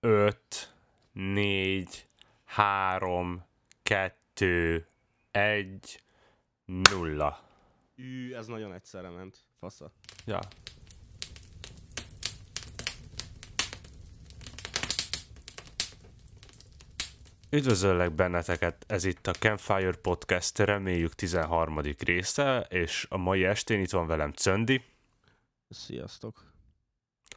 [0.00, 0.72] 5,
[1.12, 2.06] 4,
[2.44, 3.44] 3,
[3.82, 4.86] 2,
[5.30, 6.02] 1,
[6.64, 7.40] 0.
[7.96, 9.36] Ű, ez nagyon egyszerre ment.
[9.58, 9.92] Fasza.
[10.24, 10.38] Ja.
[17.50, 21.80] Üdvözöllek benneteket, ez itt a Campfire Podcast, reméljük 13.
[21.98, 24.82] része, és a mai estén itt van velem Cöndi,
[25.68, 26.52] Sziasztok.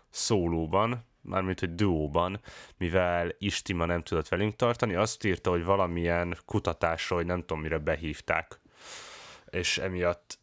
[0.09, 2.39] szólóban, mármint hogy duóban,
[2.77, 7.77] mivel Istima nem tudott velünk tartani, azt írta, hogy valamilyen kutatásra, hogy nem tudom mire
[7.77, 8.59] behívták,
[9.49, 10.39] és emiatt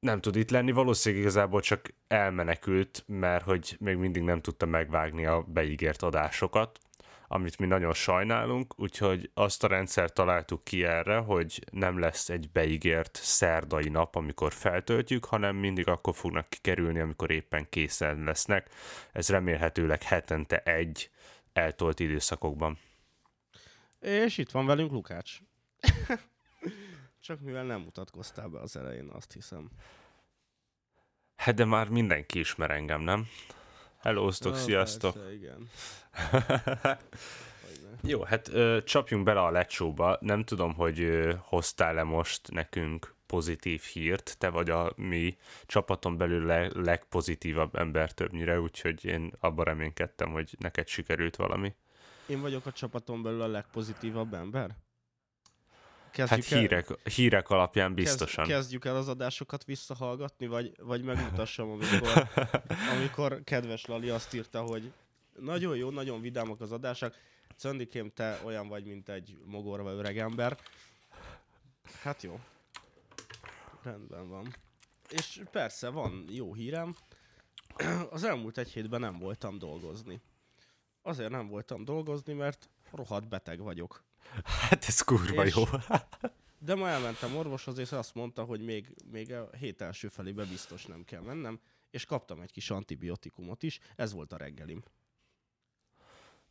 [0.00, 5.26] nem tud itt lenni, valószínűleg igazából csak elmenekült, mert hogy még mindig nem tudta megvágni
[5.26, 6.78] a beígért adásokat,
[7.28, 12.50] amit mi nagyon sajnálunk, úgyhogy azt a rendszert találtuk ki erre, hogy nem lesz egy
[12.50, 18.70] beígért szerdai nap, amikor feltöltjük, hanem mindig akkor fognak kikerülni, amikor éppen készen lesznek.
[19.12, 21.10] Ez remélhetőleg hetente egy
[21.52, 22.78] eltolt időszakokban.
[24.00, 25.38] És itt van velünk Lukács.
[27.20, 29.70] Csak mivel nem mutatkoztál be az elején, azt hiszem.
[31.36, 33.28] Hát de már mindenki ismer engem, nem?
[33.98, 35.12] Hellóztok, sziasztok!
[35.12, 35.68] Persze, igen.
[38.02, 40.16] Jó, hát ö, csapjunk bele a lecsóba.
[40.20, 44.36] Nem tudom, hogy ö, hoztál-e most nekünk pozitív hírt.
[44.38, 50.56] Te vagy a mi csapaton belül le, legpozitívabb ember többnyire, úgyhogy én abban reménykedtem, hogy
[50.58, 51.74] neked sikerült valami.
[52.26, 54.76] Én vagyok a csapaton belül a legpozitívabb ember?
[56.12, 58.46] Hát Kezdjük el- hírek, hírek alapján kezd- biztosan.
[58.46, 62.28] Kezdjük el az adásokat visszahallgatni, vagy, vagy megmutassam, amikor,
[62.96, 64.92] amikor kedves Lali azt írta, hogy
[65.38, 67.14] nagyon jó, nagyon vidámak az adások.
[67.56, 70.58] Cöndikém, te olyan vagy, mint egy mogorva öregember.
[72.02, 72.40] Hát jó.
[73.82, 74.54] Rendben van.
[75.08, 76.94] És persze, van jó hírem.
[78.10, 80.20] Az elmúlt egy hétben nem voltam dolgozni.
[81.02, 84.04] Azért nem voltam dolgozni, mert rohadt beteg vagyok.
[84.44, 85.62] Hát ez kurva És- jó.
[86.58, 90.86] De ma elmentem orvoshoz, és azt mondta, hogy még, még a hét első felébe biztos
[90.86, 91.60] nem kell mennem,
[91.90, 94.82] és kaptam egy kis antibiotikumot is, ez volt a reggelim.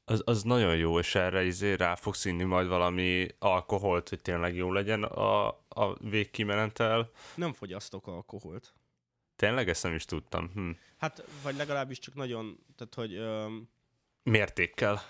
[0.06, 4.56] Az, az nagyon jó, és erre izé rá fogsz inni majd valami alkoholt, hogy tényleg
[4.56, 7.12] jó legyen a, a végkimenetel.
[7.36, 8.74] Nem fogyasztok alkoholt.
[9.36, 10.52] Tényleg ezt nem is tudtam.
[10.54, 10.70] Hm.
[10.98, 13.70] Hát, vagy legalábbis csak nagyon, tehát hogy öm,
[14.24, 15.02] Mértékkel.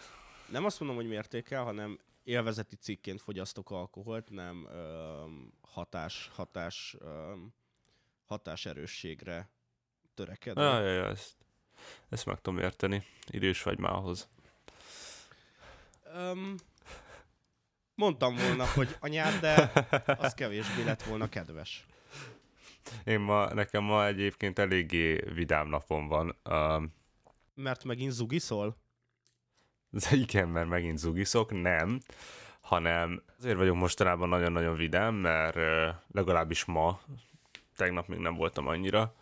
[0.51, 7.53] nem azt mondom, hogy mértékkel, hanem élvezeti cikként fogyasztok alkoholt, nem öm, hatás, hatás, öm,
[8.25, 9.49] hatáserősségre
[10.13, 10.63] törekedve.
[10.63, 11.35] Ja, ja, ja, ezt,
[12.09, 13.03] ezt meg tudom érteni.
[13.27, 14.27] Idős vagy már ahhoz.
[16.03, 16.55] Öm,
[17.95, 19.71] mondtam volna, hogy anyád, de
[20.17, 21.85] az kevésbé lett volna kedves.
[23.03, 26.37] Én ma, nekem ma egyébként eléggé vidám napom van.
[26.49, 26.93] Um,
[27.53, 28.77] Mert megint zugiszol?
[30.11, 31.99] igen, mert megint zugiszok, nem,
[32.61, 35.55] hanem azért vagyok mostanában nagyon-nagyon vidám, mert
[36.11, 36.99] legalábbis ma,
[37.75, 39.15] tegnap még nem voltam annyira,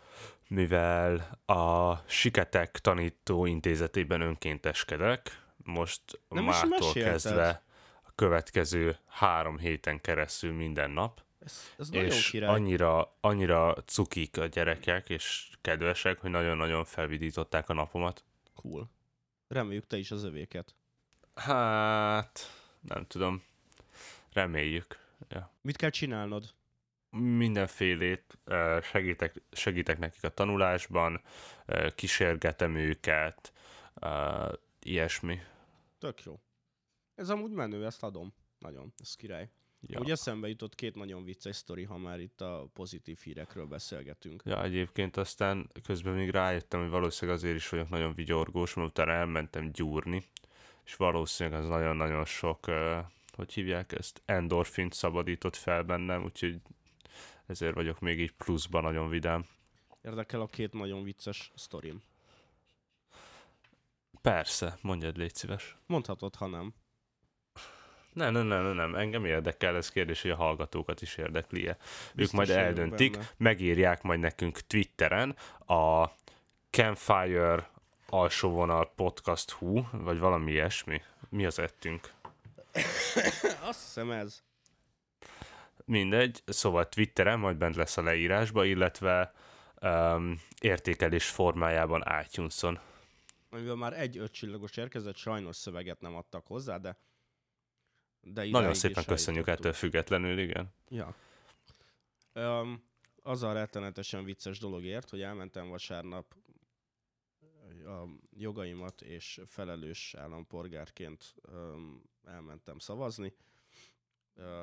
[0.48, 7.62] mivel a Siketek tanító intézetében önkénteskedek, most Nem mától kezdve
[8.06, 15.08] a következő három héten keresztül minden nap, Ez, ez és annyira, annyira cukik a gyerekek,
[15.08, 18.24] és kedvesek, hogy nagyon-nagyon felvidították a napomat.
[18.54, 18.90] Cool.
[19.48, 20.74] Reméljük te is az övéket.
[21.34, 22.40] Hát,
[22.80, 23.42] nem tudom.
[24.32, 24.98] Reméljük.
[25.28, 25.52] Ja.
[25.60, 26.54] Mit kell csinálnod?
[27.10, 28.38] Mindenfélét
[28.82, 31.22] segítek, segítek nekik a tanulásban,
[31.94, 33.52] kísérgetem őket,
[34.82, 35.40] ilyesmi.
[35.98, 36.40] Tök jó.
[37.14, 38.34] Ez amúgy menő, ezt adom.
[38.58, 39.50] Nagyon, ez király.
[39.88, 40.00] Ja.
[40.00, 44.42] Ugye eszembe jutott két nagyon vicces sztori, ha már itt a pozitív hírekről beszélgetünk.
[44.44, 49.12] Ja, egyébként aztán közben még rájöttem, hogy valószínűleg azért is vagyok nagyon vigyorgós, mert utána
[49.12, 50.24] elmentem gyúrni,
[50.84, 52.70] és valószínűleg az nagyon-nagyon sok,
[53.32, 56.60] hogy hívják ezt, endorfint szabadított fel bennem, úgyhogy
[57.46, 59.46] ezért vagyok még így pluszban nagyon vidám.
[60.02, 62.02] Érdekel a két nagyon vicces sztorim.
[64.20, 65.76] Persze, mondjad, légy szíves.
[65.86, 66.74] Mondhatod, ha nem.
[68.16, 71.70] Nem, nem, nem, nem, engem érdekel, ez kérdés, hogy a hallgatókat is érdekli-e.
[71.70, 73.28] Ők Biztos majd vagyok eldöntik, benne.
[73.36, 75.36] megírják majd nekünk Twitteren
[75.66, 76.06] a
[76.70, 77.70] Campfire
[78.06, 81.02] alsó vonal podcast hú, vagy valami ilyesmi.
[81.28, 82.12] Mi az ettünk?
[83.68, 84.42] Azt hiszem ez.
[85.84, 89.32] Mindegy, szóval Twitteren majd bent lesz a leírásba, illetve
[89.82, 92.78] um, értékelés formájában iTunes-on.
[93.50, 96.96] Amivel már egy ötcsillagos érkezett, sajnos szöveget nem adtak hozzá, de...
[98.32, 100.72] de Nagyon szépen köszönjük ettől függetlenül, igen.
[100.88, 101.14] Ja.
[102.34, 102.84] Um,
[103.22, 106.34] az a rettenetesen vicces dologért, hogy elmentem vasárnap
[107.84, 113.32] a jogaimat és felelős állampolgárként öm, elmentem szavazni.
[114.34, 114.62] Ö,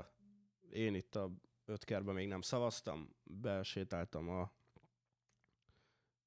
[0.69, 1.31] én itt a
[1.65, 4.51] öt kerben még nem szavaztam, besétáltam a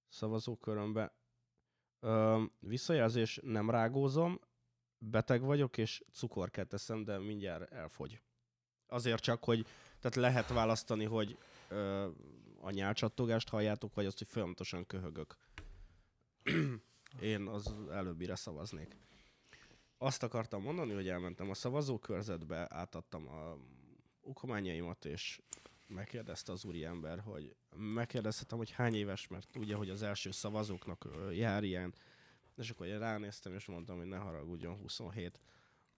[0.08, 1.14] szavazókörömbe.
[2.00, 4.40] Ö, visszajelzés, nem rágózom,
[4.98, 8.20] beteg vagyok, és cukorkát eszem, de mindjárt elfogy.
[8.86, 9.66] Azért csak, hogy
[10.00, 11.38] tehát lehet választani, hogy
[11.68, 12.08] ö,
[12.60, 15.36] a nyálcsattogást halljátok, vagy azt, hogy folyamatosan köhögök.
[17.20, 18.96] Én az előbbire szavaznék.
[19.98, 23.56] Azt akartam mondani, hogy elmentem a szavazókörzetbe, átadtam a
[24.20, 25.40] okományaimat, és
[25.86, 31.64] megkérdezte az úriember, hogy megkérdezhetem, hogy hány éves, mert tudja, hogy az első szavazóknak jár
[31.64, 31.94] ilyen,
[32.56, 35.40] és akkor én ránéztem, és mondtam, hogy ne haragudjon, 27.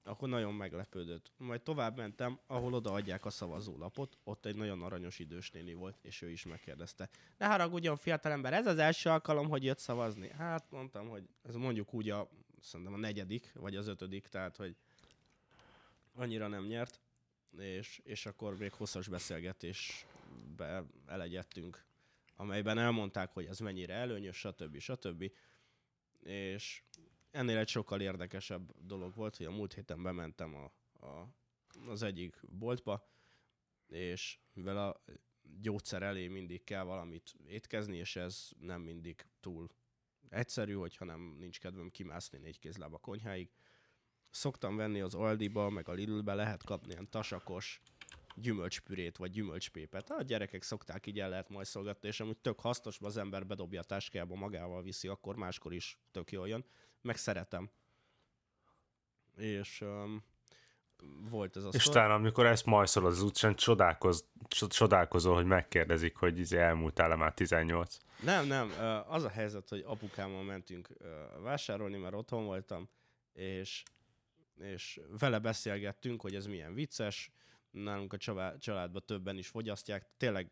[0.02, 1.32] Akkor nagyon meglepődött.
[1.36, 6.22] Majd tovább mentem, ahol odaadják a szavazólapot, ott egy nagyon aranyos idős néni volt, és
[6.22, 7.08] ő is megkérdezte.
[7.36, 10.28] Ne haragudjon, fiatalember, ez az első alkalom, hogy jött szavazni.
[10.28, 12.28] Hát mondtam, hogy ez mondjuk úgy a,
[12.60, 14.76] szerintem a negyedik, vagy az ötödik, tehát, hogy
[16.14, 17.00] annyira nem nyert,
[17.58, 21.84] és, és akkor még hosszas beszélgetésbe elegyedtünk,
[22.36, 24.78] amelyben elmondták, hogy ez mennyire előnyös, stb.
[24.78, 25.32] stb.
[26.22, 26.82] És
[27.30, 30.72] ennél egy sokkal érdekesebb dolog volt, hogy a múlt héten bementem a,
[31.06, 31.28] a,
[31.86, 33.08] az egyik boltba,
[33.88, 35.02] és mivel a
[35.60, 39.68] gyógyszer elé mindig kell valamit étkezni, és ez nem mindig túl
[40.28, 43.50] egyszerű, hogyha nem nincs kedvem kimászni négy kézláb a konyháig.
[44.30, 47.80] Szoktam venni az Aldiba, meg a Lidlbe lehet kapni ilyen tasakos
[48.40, 50.10] gyümölcspürét, vagy gyümölcspépet.
[50.10, 53.80] A gyerekek szokták így el lehet majd szolgatni, és amúgy tök hasznos, az ember bedobja
[53.80, 56.64] a táskába, magával viszi, akkor máskor is tök jól jön.
[57.00, 57.70] Meg szeretem.
[59.36, 60.24] És um,
[61.30, 66.16] volt ez a És talán amikor ezt majszol az utcán, csodálkoz, cso- csodálkozol, hogy megkérdezik,
[66.16, 67.98] hogy izé elmúltál-e már 18.
[68.22, 68.72] Nem, nem,
[69.08, 70.88] az a helyzet, hogy apukámmal mentünk
[71.42, 72.88] vásárolni, mert otthon voltam,
[73.32, 73.82] és,
[74.60, 77.30] és vele beszélgettünk, hogy ez milyen vicces,
[77.70, 80.50] nálunk a csalá- családban többen is fogyasztják, tényleg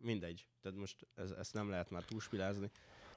[0.00, 2.70] mindegy, tehát most ez, ezt nem lehet már túlspilázni,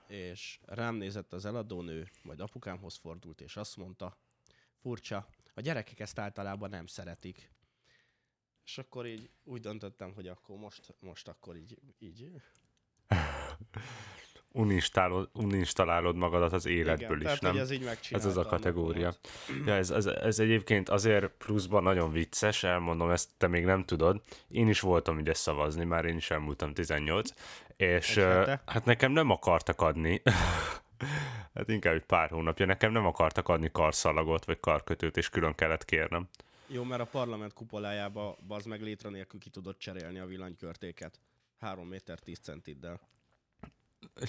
[0.08, 4.18] és rám nézett az eladónő, majd apukámhoz fordult, és azt mondta,
[4.76, 7.52] furcsa, a gyerekek ezt általában nem szeretik.
[8.66, 12.32] És akkor így úgy döntöttem, hogy akkor most, most akkor így, így
[14.58, 17.58] Uninstálod, uninstallálod magadat az életből is, tehát, nem?
[17.58, 19.14] Ez így Ez az a kategória.
[19.66, 24.22] Ja, ez, ez, ez egyébként azért pluszban nagyon vicces, elmondom, ezt te még nem tudod.
[24.48, 27.30] Én is voltam ide szavazni, már én is elmúltam 18,
[27.78, 28.62] és Egy uh, hete?
[28.66, 30.22] hát nekem nem akartak adni,
[31.56, 35.86] hát inkább egy pár hónapja, nekem nem akartak adni karszalagot, vagy karkötőt, és külön kellett
[35.86, 36.30] kérnem.
[36.68, 41.20] Jó, mert a parlament kupolájába bazd meg létre nélkül ki tudod cserélni a villanykörtéket.
[41.60, 43.00] 3 méter 10 centiddel.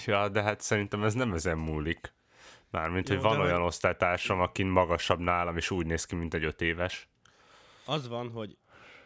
[0.05, 2.13] Ja, de hát szerintem ez nem ezen múlik.
[2.69, 6.33] Mármint, Jó, hogy van olyan hogy- osztálytársam, akin magasabb nálam, és úgy néz ki, mint
[6.33, 7.07] egy öt éves.
[7.85, 8.57] Az van, hogy,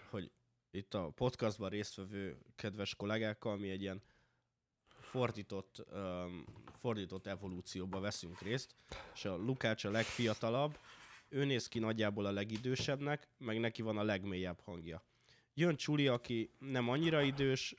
[0.09, 0.31] hogy
[0.71, 4.01] itt a podcastban résztvevő kedves kollégákkal mi egy ilyen
[4.99, 6.45] fordított, um,
[6.79, 8.75] fordított evolúcióba veszünk részt,
[9.13, 10.77] és a Lukács a legfiatalabb,
[11.29, 15.03] ő néz ki nagyjából a legidősebbnek, meg neki van a legmélyebb hangja.
[15.53, 17.75] Jön Csuli, aki nem annyira idős,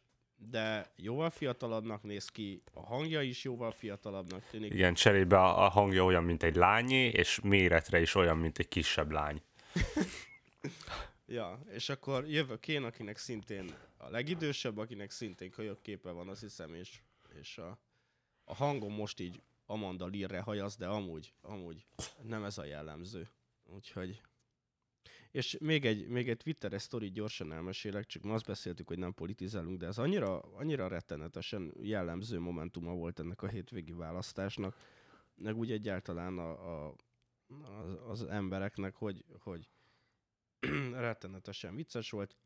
[0.50, 4.72] de jóval fiatalabbnak néz ki, a hangja is jóval fiatalabbnak tűnik.
[4.72, 8.68] Igen, cserébe a, a hangja olyan, mint egy lányé, és méretre is olyan, mint egy
[8.68, 9.42] kisebb lány.
[11.26, 16.40] Ja, és akkor jövök én, akinek szintén a legidősebb, akinek szintén kölyök képe van, azt
[16.40, 17.00] hiszem, és,
[17.40, 17.78] és a,
[18.44, 21.86] a hangom most így Amanda Lear-re hajasz, de amúgy, amúgy
[22.22, 23.28] nem ez a jellemző.
[23.64, 24.20] Úgyhogy...
[25.32, 29.14] És még egy, még egy Twitteres sztori gyorsan elmesélek, csak ma azt beszéltük, hogy nem
[29.14, 34.76] politizálunk, de ez annyira, annyira rettenetesen jellemző momentuma volt ennek a hétvégi választásnak,
[35.34, 36.50] meg úgy egyáltalán a,
[36.86, 36.94] a,
[38.08, 39.70] az, az embereknek, hogy, hogy
[41.06, 42.36] rettenetesen vicces volt.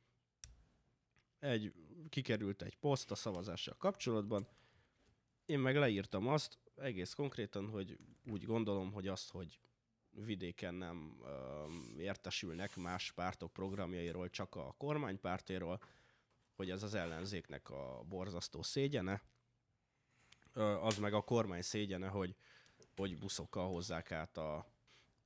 [1.38, 1.72] Egy,
[2.08, 4.48] kikerült egy poszt a szavazással kapcsolatban,
[5.46, 7.98] én meg leírtam azt, egész konkrétan, hogy
[8.30, 9.60] úgy gondolom, hogy azt, hogy
[10.24, 15.78] vidéken nem um, értesülnek más pártok programjairól, csak a kormánypártéről,
[16.54, 19.22] hogy ez az ellenzéknek a borzasztó szégyene,
[20.56, 22.36] Ö, az meg a kormány szégyene, hogy,
[22.96, 24.66] hogy buszokkal hozzák át a,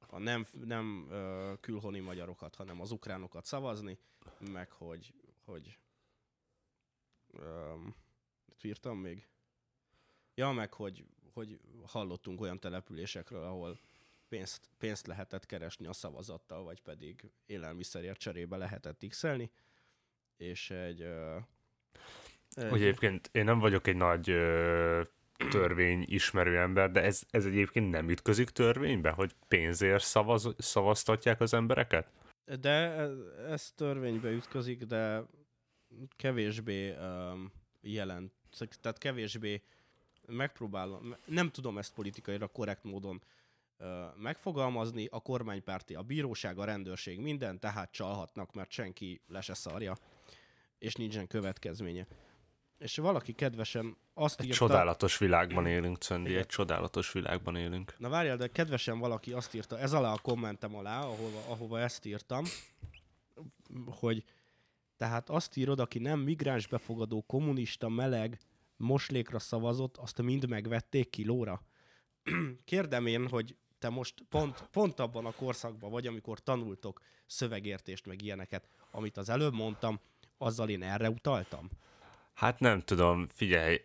[0.07, 3.99] a nem, nem ö, külhoni magyarokat, hanem az ukránokat szavazni,
[4.39, 5.79] meg hogy, hogy
[8.47, 9.29] mit írtam még?
[10.35, 13.81] Ja, meg hogy, hogy hallottunk olyan településekről, ahol
[14.31, 19.25] pénzt, pénzt lehetett keresni a szavazattal, vagy pedig élelmiszerért cserébe lehetett x
[20.37, 21.37] és egy, ö,
[22.51, 25.03] egy Hogy egyébként én nem vagyok egy nagy ö,
[25.51, 31.55] törvény ismerő ember, de ez, ez egyébként nem ütközik törvénybe, hogy pénzért szavaz, szavaztatják az
[31.55, 32.11] embereket?
[32.61, 32.71] De
[33.49, 35.23] ez, törvénybe ütközik, de
[36.17, 38.33] kevésbé um, jelent,
[38.81, 39.63] tehát kevésbé
[40.27, 43.23] megpróbálom, nem tudom ezt politikaira korrekt módon
[44.17, 49.97] megfogalmazni, a kormánypárti, a bíróság, a rendőrség, minden, tehát csalhatnak, mert senki le se szarja,
[50.79, 52.07] és nincsen következménye.
[52.79, 54.59] És valaki kedvesen azt Egy írta...
[54.59, 57.95] csodálatos világban élünk, Czöndi, egy csodálatos világban élünk.
[57.99, 62.05] Na várjál, de kedvesen valaki azt írta, ez alá a kommentem alá, ahova, ahova ezt
[62.05, 62.45] írtam,
[63.87, 64.25] hogy
[64.97, 68.39] tehát azt írod, aki nem migráns befogadó, kommunista, meleg,
[68.77, 71.63] moslékra szavazott, azt mind megvették kilóra.
[72.65, 78.23] Kérdem én, hogy te most pont, pont abban a korszakban vagy, amikor tanultok szövegértést, meg
[78.23, 80.01] ilyeneket, amit az előbb mondtam,
[80.39, 81.71] azzal én erre utaltam.
[82.35, 83.81] Hát nem tudom, figyelj,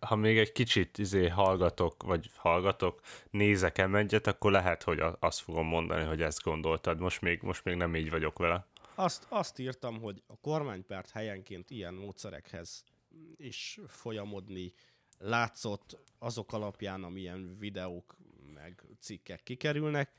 [0.00, 5.40] ha még egy kicsit izé hallgatok, vagy hallgatok, nézek el egyet, akkor lehet, hogy azt
[5.40, 7.00] fogom mondani, hogy ezt gondoltad.
[7.00, 8.66] Most még, most még nem így vagyok vele.
[8.94, 12.84] Azt, azt írtam, hogy a kormánypárt helyenként ilyen módszerekhez
[13.36, 14.72] is folyamodni
[15.18, 18.16] látszott azok alapján, amilyen videók
[18.62, 20.12] meg cikkek kikerülnek,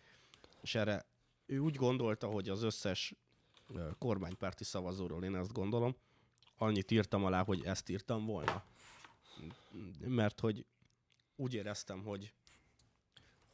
[0.62, 1.06] és erre
[1.46, 3.16] ő úgy gondolta, hogy az összes
[3.98, 5.96] kormánypárti szavazóról én ezt gondolom,
[6.58, 8.64] annyit írtam alá, hogy ezt írtam volna.
[10.00, 10.66] Mert hogy
[11.36, 12.34] úgy éreztem, hogy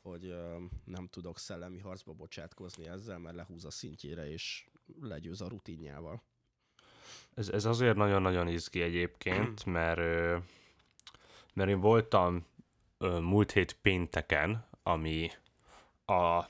[0.02, 0.36] hogy
[0.84, 4.68] nem tudok szellemi harcba bocsátkozni ezzel, mert lehúz a szintjére, és
[5.02, 6.22] legyőz a rutinjával.
[7.34, 10.00] Ez, ez azért nagyon-nagyon izgi egyébként, mert,
[11.54, 12.46] mert én voltam
[13.22, 15.32] múlt hét pénteken, ami
[16.06, 16.46] a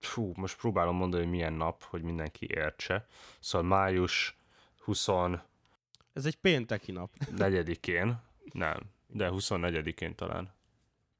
[0.00, 3.06] fú, most próbálom mondani, hogy milyen nap, hogy mindenki értse.
[3.40, 4.36] Szóval május
[4.78, 5.08] 20
[6.12, 7.10] ez egy pénteki nap.
[7.36, 8.20] Negyedikén,
[8.52, 10.54] nem, de 24-én talán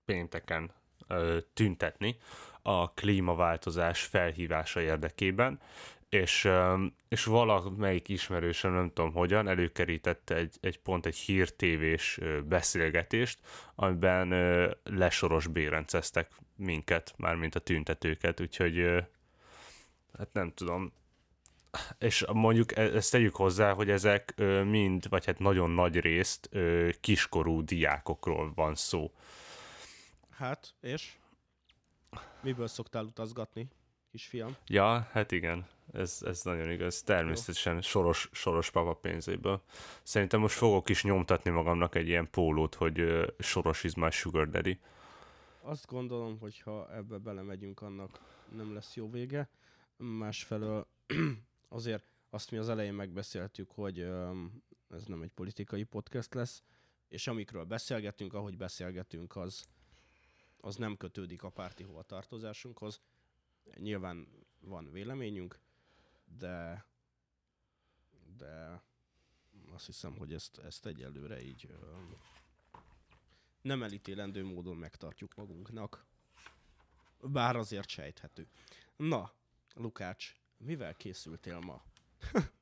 [0.04, 0.70] pénteken
[1.08, 2.16] ö, tüntetni
[2.62, 5.60] a klímaváltozás felhívása érdekében,
[6.14, 6.48] és,
[7.08, 13.38] és valamelyik ismerősöm, nem tudom hogyan, előkerítette egy, egy pont egy hírtévés beszélgetést,
[13.74, 14.28] amiben
[14.84, 19.04] lesoros bérenceztek minket, mármint a tüntetőket, úgyhogy
[20.18, 20.92] hát nem tudom,
[21.98, 26.48] és mondjuk e, ezt tegyük hozzá, hogy ezek mind, vagy hát nagyon nagy részt
[27.00, 29.12] kiskorú diákokról van szó.
[30.30, 31.16] Hát, és?
[32.42, 33.68] Miből szoktál utazgatni,
[34.14, 34.56] kisfiam?
[34.66, 37.02] Ja, hát igen, ez, ez nagyon igaz.
[37.02, 39.62] Természetesen soros, soros papa pénzéből.
[40.02, 44.50] Szerintem most fogok is nyomtatni magamnak egy ilyen pólót, hogy ö, soros is my sugar
[44.50, 44.78] daddy.
[45.60, 48.20] Azt gondolom, hogy ha ebbe belemegyünk, annak
[48.56, 49.48] nem lesz jó vége.
[49.96, 50.86] Másfelől
[51.68, 54.00] azért azt mi az elején megbeszéltük, hogy
[54.90, 56.62] ez nem egy politikai podcast lesz,
[57.08, 59.64] és amikről beszélgetünk, ahogy beszélgetünk, az,
[60.60, 63.00] az nem kötődik a párti hovatartozásunkhoz.
[63.76, 64.28] Nyilván
[64.60, 65.58] van véleményünk,
[66.38, 66.84] de
[68.36, 68.82] de
[69.72, 71.68] azt hiszem, hogy ezt, ezt egyelőre így
[73.60, 76.06] nem elítélendő módon megtartjuk magunknak.
[77.20, 78.48] Bár azért sejthető.
[78.96, 79.32] Na,
[79.74, 81.82] Lukács, mivel készültél ma?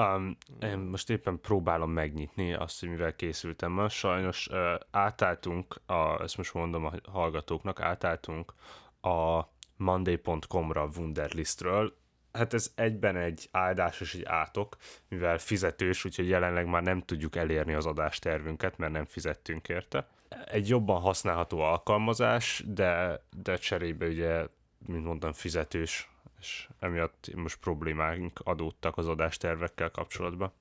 [0.00, 3.88] Um, én most éppen próbálom megnyitni azt, hogy mivel készültem ma.
[3.88, 8.54] Sajnos uh, átálltunk, a, ezt most mondom a hallgatóknak, átálltunk
[9.00, 9.42] a
[9.78, 11.96] monday.com-ra Wunderlistről.
[12.32, 14.76] Hát ez egyben egy áldás és egy átok,
[15.08, 20.08] mivel fizetős, úgyhogy jelenleg már nem tudjuk elérni az adástervünket, mert nem fizettünk érte.
[20.46, 24.46] Egy jobban használható alkalmazás, de, de cserébe ugye,
[24.86, 26.08] mint mondtam, fizetős
[26.40, 30.52] és emiatt most problémáink adódtak az adástervekkel kapcsolatban.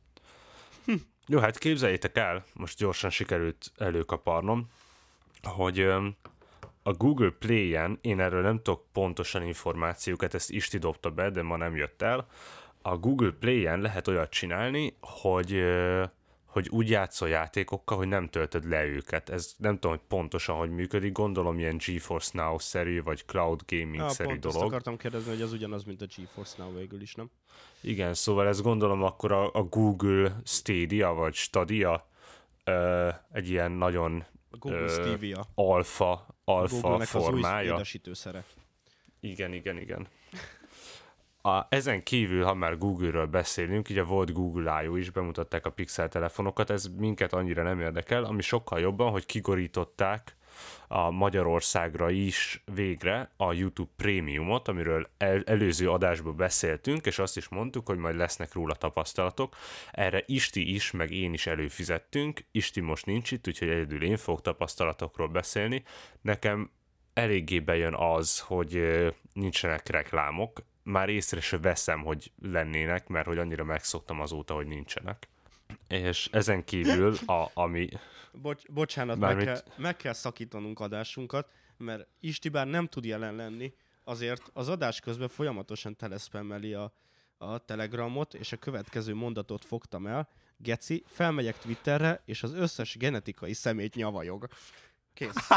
[0.85, 0.93] Hm.
[1.27, 4.69] Jó, hát képzeljétek el, most gyorsan sikerült előkaparnom,
[5.43, 5.87] hogy
[6.87, 11.57] a Google Play-en, én erről nem tudok pontosan információkat, ezt Isti dobta be, de ma
[11.57, 12.27] nem jött el,
[12.81, 15.63] a Google Play-en lehet olyat csinálni, hogy
[16.45, 19.29] hogy úgy játszol játékokkal, hogy nem töltöd le őket.
[19.29, 24.39] Ez nem tudom, hogy pontosan hogy működik, gondolom ilyen GeForce Now-szerű, vagy Cloud Gaming-szerű ja,
[24.39, 24.57] dolog.
[24.57, 27.29] Azt akartam kérdezni, hogy ez ugyanaz, mint a GeForce Now végül is, nem?
[27.81, 32.07] Igen, szóval ez gondolom akkor a, a Google Stadia, vagy Stadia
[32.63, 34.25] ö, egy ilyen nagyon
[34.59, 35.45] Google ö, Stevia.
[35.55, 37.75] alfa, alfa formája.
[37.75, 37.85] Az új
[39.19, 40.07] Igen, igen, igen.
[41.41, 44.95] A, ezen kívül, ha már Google-ről beszélünk, ugye volt Google I.O.
[44.95, 50.35] is, bemutatták a Pixel telefonokat, ez minket annyira nem érdekel, ami sokkal jobban, hogy kigorították
[50.87, 57.47] a Magyarországra is végre a YouTube prémiumot, amiről el, előző adásban beszéltünk, és azt is
[57.47, 59.55] mondtuk, hogy majd lesznek róla tapasztalatok.
[59.91, 62.45] Erre Isti is, meg én is előfizettünk.
[62.51, 65.83] Isti most nincs itt, úgyhogy egyedül én fogok tapasztalatokról beszélni.
[66.21, 66.71] Nekem
[67.13, 68.81] eléggé bejön az, hogy
[69.33, 70.63] nincsenek reklámok.
[70.83, 75.27] Már észre se veszem, hogy lennének, mert hogy annyira megszoktam azóta, hogy nincsenek.
[75.87, 77.89] És ezen kívül, a, ami...
[78.31, 83.73] Bocs, bocsánat, meg kell, meg kell szakítanunk adásunkat, mert Isti bár nem tud jelen lenni,
[84.03, 86.93] azért az adás közben folyamatosan teleszpemmeli a,
[87.37, 90.29] a telegramot, és a következő mondatot fogtam el.
[90.57, 94.47] Geci, felmegyek Twitterre, és az összes genetikai szemét nyavajog.
[95.17, 95.35] Kész.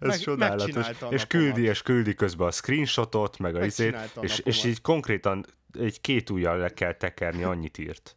[0.00, 0.86] Ez meg, csodálatos.
[1.10, 6.00] És küldi, és küldi közben a screenshotot, meg a izét, és, és így konkrétan egy
[6.00, 8.14] két ujjal le kell tekerni, annyit írt.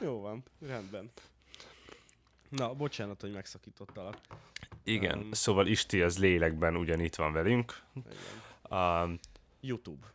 [0.00, 1.10] Jó van, rendben.
[2.48, 4.16] Na, bocsánat, hogy megszakítottalak.
[4.84, 7.82] Igen, um, szóval Isti az lélekben ugyan itt van velünk.
[7.94, 9.02] Igen.
[9.04, 9.18] Um,
[9.60, 10.06] YouTube.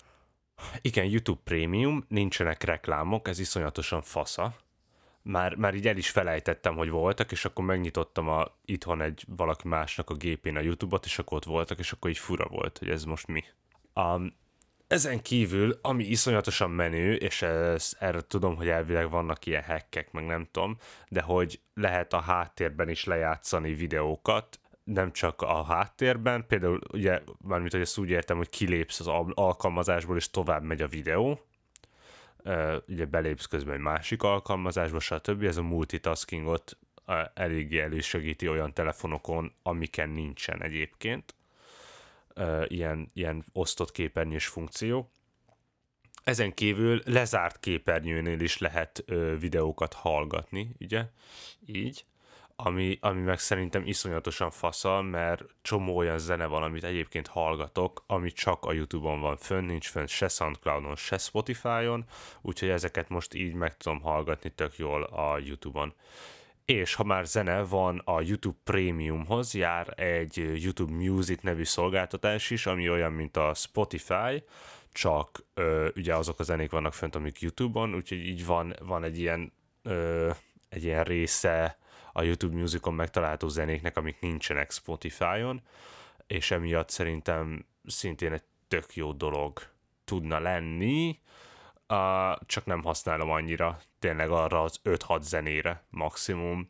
[0.81, 4.55] Igen, YouTube Premium, nincsenek reklámok, ez iszonyatosan fasza
[5.23, 9.67] már, már így el is felejtettem, hogy voltak, és akkor megnyitottam a, itthon egy valaki
[9.67, 12.89] másnak a gépén a YouTube-ot, és akkor ott voltak, és akkor így fura volt, hogy
[12.89, 13.43] ez most mi.
[13.95, 14.33] Um,
[14.87, 20.25] ezen kívül, ami iszonyatosan menő, és ez, erre tudom, hogy elvileg vannak ilyen hackek, meg
[20.25, 20.77] nem tudom,
[21.09, 27.71] de hogy lehet a háttérben is lejátszani videókat, nem csak a háttérben, például ugye, mármint,
[27.71, 31.39] hogy ezt úgy értem, hogy kilépsz az alkalmazásból, és tovább megy a videó,
[32.87, 35.43] ugye belépsz közben egy másik alkalmazásba, stb.
[35.43, 36.77] Ez a multitaskingot
[37.33, 41.35] eléggé elősegíti olyan telefonokon, amiken nincsen egyébként.
[42.67, 45.11] Ilyen, ilyen osztott képernyős funkció.
[46.23, 49.03] Ezen kívül lezárt képernyőnél is lehet
[49.39, 51.05] videókat hallgatni, ugye?
[51.65, 52.05] Így
[52.55, 58.31] ami, ami meg szerintem iszonyatosan faszal, mert csomó olyan zene van, amit egyébként hallgatok, ami
[58.31, 62.05] csak a Youtube-on van fönn, nincs fönn se Soundcloud-on, se Spotify-on,
[62.41, 65.93] úgyhogy ezeket most így meg tudom hallgatni tök jól a Youtube-on.
[66.65, 72.65] És ha már zene van, a YouTube Premiumhoz jár egy YouTube Music nevű szolgáltatás is,
[72.65, 74.43] ami olyan, mint a Spotify,
[74.91, 79.19] csak ö, ugye azok a zenék vannak fönt, amik YouTube-on, úgyhogy így van, van egy
[79.19, 80.31] ilyen ö,
[80.69, 81.77] egy ilyen része
[82.13, 85.61] a YouTube Musicon megtalálható zenéknek, amik nincsenek Spotify-on,
[86.27, 89.61] és emiatt szerintem szintén egy tök jó dolog
[90.05, 91.19] tudna lenni,
[91.89, 96.67] uh, csak nem használom annyira, tényleg arra az 5-6 zenére maximum.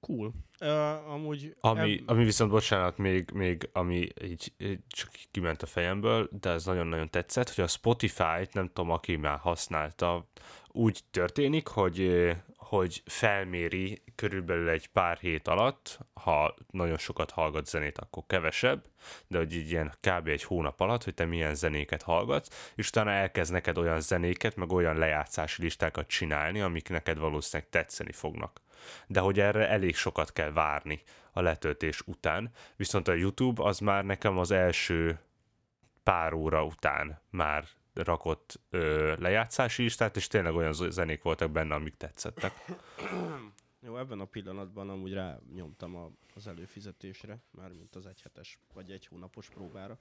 [0.00, 0.32] Cool.
[0.60, 1.56] Uh, amúgy...
[1.60, 2.10] Ami, eb...
[2.10, 7.10] ami viszont, bocsánat, még, még ami így, így csak kiment a fejemből, de ez nagyon-nagyon
[7.10, 10.26] tetszett, hogy a Spotify-t, nem tudom, aki már használta,
[10.72, 12.30] úgy történik, hogy
[12.70, 18.84] hogy felméri körülbelül egy pár hét alatt, ha nagyon sokat hallgat zenét, akkor kevesebb,
[19.26, 20.28] de hogy így ilyen kb.
[20.28, 24.72] egy hónap alatt, hogy te milyen zenéket hallgatsz, és utána elkezd neked olyan zenéket, meg
[24.72, 28.60] olyan lejátszási listákat csinálni, amik neked valószínűleg tetszeni fognak.
[29.06, 31.02] De hogy erre elég sokat kell várni
[31.32, 35.18] a letöltés után, viszont a YouTube az már nekem az első
[36.02, 41.96] pár óra után már rakott ö, lejátszási listát, és tényleg olyan zenék voltak benne, amik
[41.96, 42.52] tetszettek.
[43.80, 49.06] Jó, ebben a pillanatban amúgy rá nyomtam a, az előfizetésre, mármint az egyhetes vagy egy
[49.06, 49.98] hónapos próbára.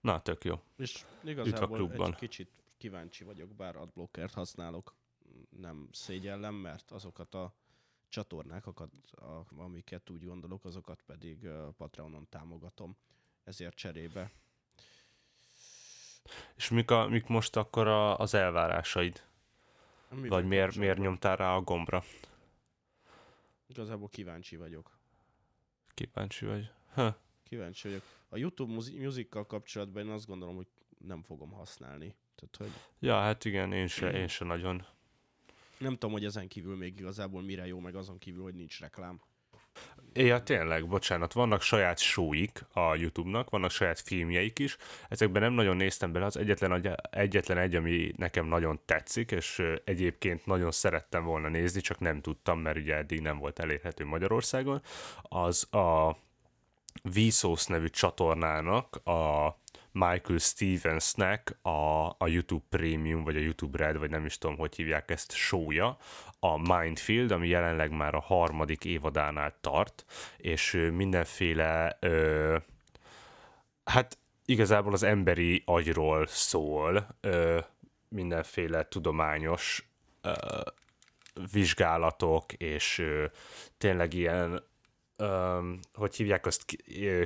[0.00, 0.60] Na, tök jó.
[0.76, 4.94] És igazából egy kicsit kíváncsi vagyok, bár adblockert használok.
[5.48, 7.54] Nem szégyellem, mert azokat a
[8.08, 8.90] csatornákat,
[9.56, 12.96] amiket úgy gondolok, azokat pedig Patreonon támogatom.
[13.44, 14.32] Ezért cserébe
[16.54, 19.22] és mik, a, mik most akkor a, az elvárásaid?
[20.20, 22.04] Mi Vagy miért, miért nyomtál rá a gombra?
[23.66, 24.98] Igazából kíváncsi vagyok.
[25.94, 26.70] Kíváncsi vagy?
[26.92, 27.16] Ha.
[27.42, 28.02] Kíváncsi vagyok.
[28.28, 30.66] A YouTube musikkal kapcsolatban én azt gondolom, hogy
[30.98, 32.14] nem fogom használni.
[32.34, 32.82] Tehát, hogy...
[32.98, 34.86] Ja, hát igen, én se, én se nagyon.
[35.78, 39.20] Nem tudom, hogy ezen kívül még igazából mire jó, meg azon kívül, hogy nincs reklám.
[40.16, 44.76] Ja, tényleg, bocsánat, vannak saját showik a YouTube-nak, vannak saját filmjeik is,
[45.08, 50.46] ezekben nem nagyon néztem bele, az egyetlen, egyetlen egy, ami nekem nagyon tetszik, és egyébként
[50.46, 54.82] nagyon szerettem volna nézni, csak nem tudtam, mert ugye eddig nem volt elérhető Magyarországon,
[55.22, 56.16] az a
[57.02, 59.48] Vsauce nevű csatornának a
[59.94, 64.74] Michael Stevensnek a, a YouTube Premium, vagy a YouTube Red, vagy nem is tudom, hogy
[64.74, 65.96] hívják ezt, showja,
[66.38, 70.04] a Mindfield, ami jelenleg már a harmadik évadánál tart,
[70.36, 72.56] és mindenféle ö,
[73.84, 77.60] hát igazából az emberi agyról szól, ö,
[78.08, 79.88] mindenféle tudományos
[80.22, 80.32] ö,
[81.52, 83.24] vizsgálatok, és ö,
[83.78, 84.64] tényleg ilyen,
[85.16, 85.58] ö,
[85.92, 86.76] hogy hívják azt,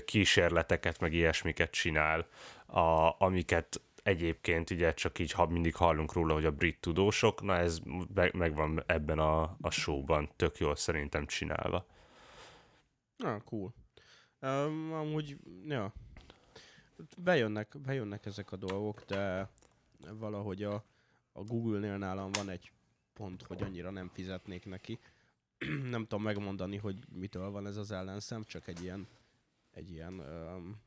[0.04, 2.26] kísérleteket, meg ilyesmiket csinál,
[2.68, 7.56] a, amiket egyébként ugye csak így ha mindig hallunk róla, hogy a brit tudósok, na
[7.56, 7.80] ez
[8.32, 11.86] megvan ebben a, a showban, tök jól szerintem csinálva.
[13.18, 13.74] Ah, cool.
[14.40, 15.92] Um, amúgy, ja,
[17.18, 19.50] bejönnek, bejönnek ezek a dolgok, de
[20.10, 20.84] valahogy a,
[21.32, 22.72] a Google-nél nálam van egy
[23.12, 24.98] pont, hogy annyira nem fizetnék neki.
[25.90, 29.08] nem tudom megmondani, hogy mitől van ez az ellenszem, csak egy ilyen,
[29.70, 30.80] egy ilyen um,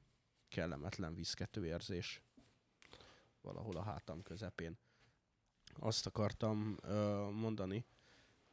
[0.51, 2.21] kellemetlen viszkető érzés
[3.41, 4.77] valahol a hátam közepén.
[5.79, 7.85] Azt akartam uh, mondani,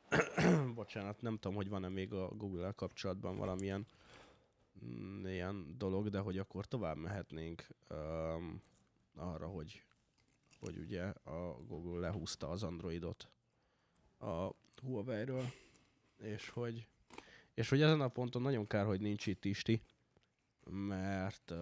[0.74, 3.86] bocsánat, nem tudom, hogy van-e még a Google-el kapcsolatban valamilyen
[4.84, 8.62] mm, ilyen dolog, de hogy akkor tovább mehetnénk um,
[9.14, 9.82] arra, hogy,
[10.60, 13.28] hogy ugye a Google lehúzta az Androidot
[14.18, 14.50] a
[14.82, 15.44] Huawei-ről,
[16.18, 16.86] és hogy,
[17.54, 19.82] és hogy ezen a ponton nagyon kár, hogy nincs itt Isti,
[20.70, 21.52] mert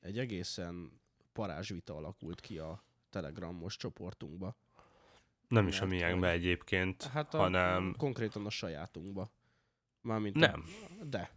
[0.00, 1.00] egy egészen
[1.32, 4.56] parázsvita alakult ki a Telegramos csoportunkba.
[5.48, 7.94] Nem is a miénkbe egyébként, hát a, hanem...
[7.98, 9.30] Konkrétan a sajátunkba.
[10.00, 10.64] Mármint nem.
[11.00, 11.30] A, de.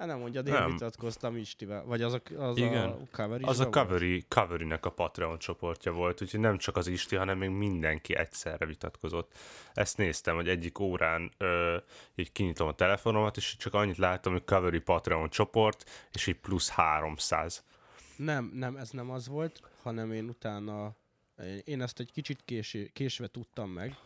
[0.00, 0.70] Hát nem mondja, én nem.
[0.70, 1.84] vitatkoztam Istivel.
[1.84, 2.88] Vagy az a, az Igen.
[2.88, 7.16] a Covery Az a Covery, Covery-nek a Patreon csoportja volt, úgyhogy nem csak az Isti,
[7.16, 9.32] hanem még mindenki egyszerre vitatkozott.
[9.74, 11.76] Ezt néztem, hogy egyik órán ö,
[12.14, 16.68] így kinyitom a telefonomat, és csak annyit láttam, hogy Covery Patreon csoport, és így plusz
[16.68, 17.64] 300.
[18.16, 20.96] Nem, nem, ez nem az volt, hanem én utána,
[21.64, 23.96] én ezt egy kicsit késő, késve tudtam meg,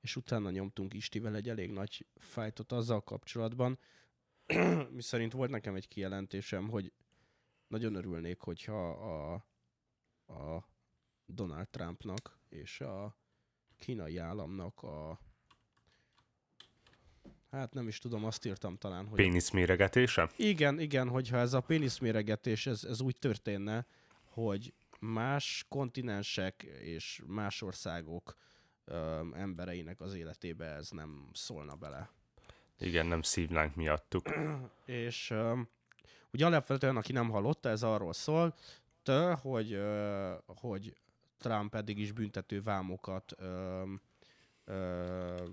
[0.00, 3.78] és utána nyomtunk Istivel egy elég nagy fájtot azzal kapcsolatban,
[4.90, 6.92] mi szerint volt nekem egy kijelentésem, hogy
[7.66, 9.32] nagyon örülnék, hogyha a,
[10.26, 10.68] a
[11.26, 13.16] Donald Trumpnak és a
[13.78, 15.20] kínai államnak a
[17.50, 19.16] hát nem is tudom, azt írtam talán, hogy...
[19.16, 20.30] Péniszméregetése?
[20.36, 23.86] Igen, igen, hogyha ez a péniszméregetés, ez, ez úgy történne,
[24.24, 28.34] hogy más kontinensek és más országok
[28.84, 32.10] ö, embereinek az életébe ez nem szólna bele.
[32.78, 34.28] Igen, nem szívnánk miattuk.
[34.84, 35.60] és ö,
[36.32, 38.54] ugye alapvetően, aki nem hallotta, ez arról szól,
[39.02, 40.96] tő, hogy, ö, hogy
[41.38, 43.82] Trump eddig is büntető vámokat ö,
[44.64, 45.46] ö,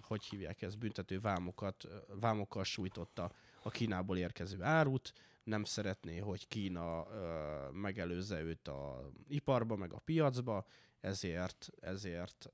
[0.00, 1.88] hogy hívják ezt, büntető vámokat,
[2.20, 5.12] vámokkal sújtotta a Kínából érkező árut,
[5.44, 10.66] nem szeretné, hogy Kína ö, megelőzze őt a iparba, meg a piacba,
[11.00, 12.50] ezért, ezért,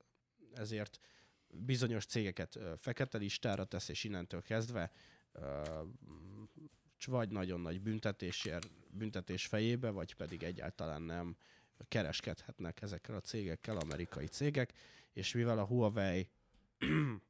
[0.53, 0.99] ezért
[1.51, 4.91] bizonyos cégeket fekete listára tesz, és innentől kezdve
[7.05, 11.37] vagy nagyon nagy büntetésért, büntetés fejébe, vagy pedig egyáltalán nem
[11.87, 14.73] kereskedhetnek ezekkel a cégekkel, amerikai cégek,
[15.13, 16.29] és mivel a Huawei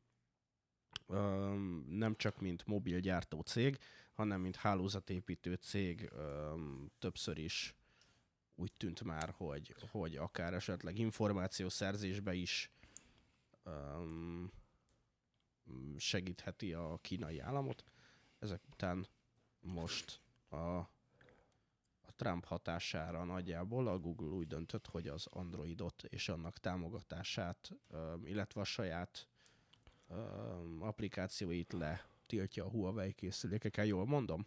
[1.88, 3.78] nem csak mint mobilgyártó cég,
[4.14, 6.12] hanem mint hálózatépítő cég
[7.00, 7.76] többször is
[8.56, 12.72] úgy tűnt már, hogy, hogy akár esetleg információszerzésbe is
[15.98, 17.84] segítheti a kínai államot.
[18.40, 19.08] Ezek után
[19.60, 20.90] most a
[22.16, 27.72] Trump hatására nagyjából a Google úgy döntött, hogy az Androidot és annak támogatását,
[28.24, 29.28] illetve a saját
[30.80, 34.46] applikációit le tiltja a Huawei készülékekkel, jól mondom?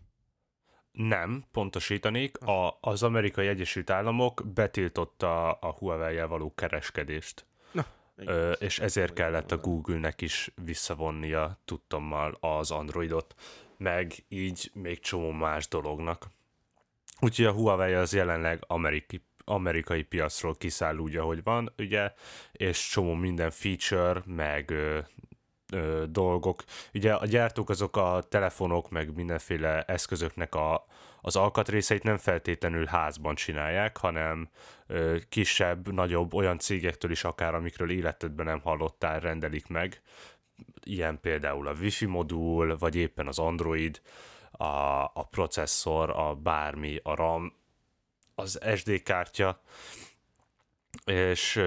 [0.90, 2.38] Nem, pontosítanék.
[2.38, 7.46] A, az amerikai Egyesült Államok betiltotta a Huawei-jel való kereskedést.
[8.26, 13.34] Ö, és ezért kellett a Google-nek is visszavonnia tudtommal az Androidot,
[13.76, 16.26] meg így még csomó más dolognak.
[17.20, 22.12] Úgyhogy a Huawei az jelenleg amerikai, amerikai piacról kiszáll úgy, ahogy van, ugye,
[22.52, 24.74] és csomó minden feature, meg
[25.72, 26.64] ö, dolgok.
[26.94, 30.86] Ugye a gyártók azok a telefonok, meg mindenféle eszközöknek a,
[31.20, 34.48] az alkatrészeit nem feltétlenül házban csinálják, hanem
[34.86, 40.00] ö, kisebb, nagyobb olyan cégektől is akár, amikről életedben nem hallottál, rendelik meg.
[40.84, 44.00] Ilyen például a Wi-Fi modul, vagy éppen az Android,
[44.50, 44.64] a,
[45.02, 47.52] a processzor, a bármi, a RAM,
[48.34, 49.60] az SD kártya,
[51.04, 51.62] és,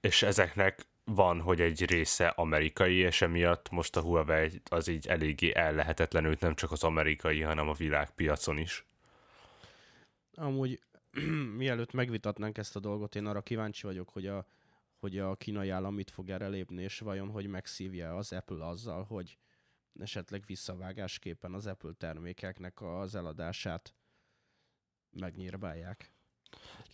[0.00, 5.54] és ezeknek van, hogy egy része amerikai, és emiatt most a Huawei az így eléggé
[5.54, 8.84] ellehetetlenült nem csak az amerikai, hanem a világpiacon is.
[10.34, 10.80] Amúgy
[11.56, 14.46] mielőtt megvitatnánk ezt a dolgot, én arra kíváncsi vagyok, hogy a,
[14.98, 19.04] hogy a kínai állam mit fog erre lépni, és vajon, hogy megszívja az Apple azzal,
[19.04, 19.38] hogy,
[20.00, 23.94] esetleg visszavágásképpen az Apple termékeknek az eladását
[25.10, 26.10] megnyírbálják.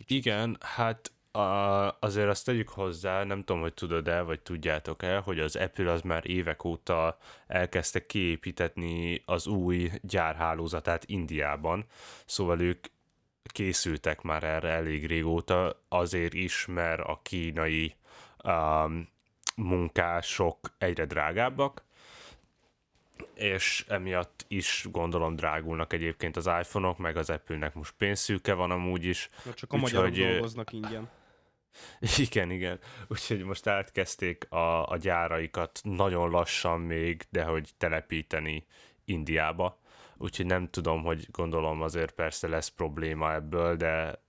[0.06, 5.56] Igen, hát a, azért azt tegyük hozzá, nem tudom, hogy tudod-e, vagy tudjátok-e, hogy az
[5.56, 11.84] Apple az már évek óta elkezdte kiépítetni az új gyárhálózatát Indiában,
[12.26, 12.86] szóval ők
[13.42, 17.94] készültek már erre elég régóta, azért is, mert a kínai
[18.44, 19.08] um,
[19.56, 21.84] munkások egyre drágábbak,
[23.34, 29.04] és emiatt is gondolom drágulnak egyébként az iPhone-ok, meg az Apple-nek most pénzszűke van amúgy
[29.04, 29.30] is.
[29.44, 31.08] Na, csak a magyarok dolgoznak ingyen.
[32.28, 32.78] Igen, igen.
[33.08, 38.66] Úgyhogy most átkezdték a, a gyáraikat nagyon lassan még, de hogy telepíteni
[39.04, 39.78] Indiába.
[40.16, 44.20] Úgyhogy nem tudom, hogy gondolom azért persze lesz probléma ebből, de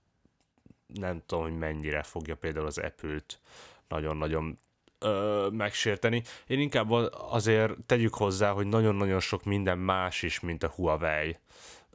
[0.86, 3.40] nem tudom, hogy mennyire fogja például az Apple-t
[3.88, 4.58] nagyon-nagyon
[4.98, 6.22] ö, megsérteni.
[6.46, 6.90] Én inkább
[7.30, 11.36] azért tegyük hozzá, hogy nagyon-nagyon sok minden más is, mint a Huawei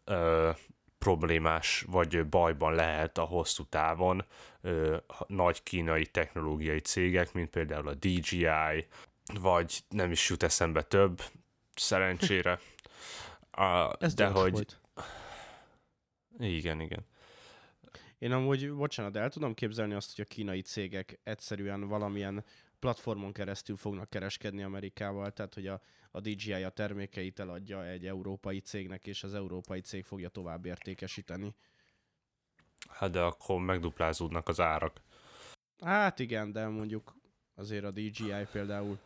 [0.03, 0.49] ö,
[0.97, 4.25] problémás vagy bajban lehet a hosszú távon
[4.63, 4.97] ö,
[5.27, 8.87] nagy kínai technológiai cégek, mint például a DJI,
[9.33, 11.21] vagy nem is jut eszembe több,
[11.75, 12.59] szerencsére.
[13.51, 14.51] A, Ez de hogy...
[14.51, 14.81] Volt.
[16.39, 17.05] Igen, igen.
[18.17, 22.43] Én amúgy, bocsánat, el tudom képzelni azt, hogy a kínai cégek egyszerűen valamilyen
[22.79, 28.59] platformon keresztül fognak kereskedni Amerikával, tehát hogy a, a DJI a termékeit eladja egy európai
[28.59, 31.53] cégnek, és az európai cég fogja tovább értékesíteni.
[32.89, 35.01] Hát de akkor megduplázódnak az árak.
[35.79, 37.15] Hát igen, de mondjuk
[37.55, 38.99] azért a DJI például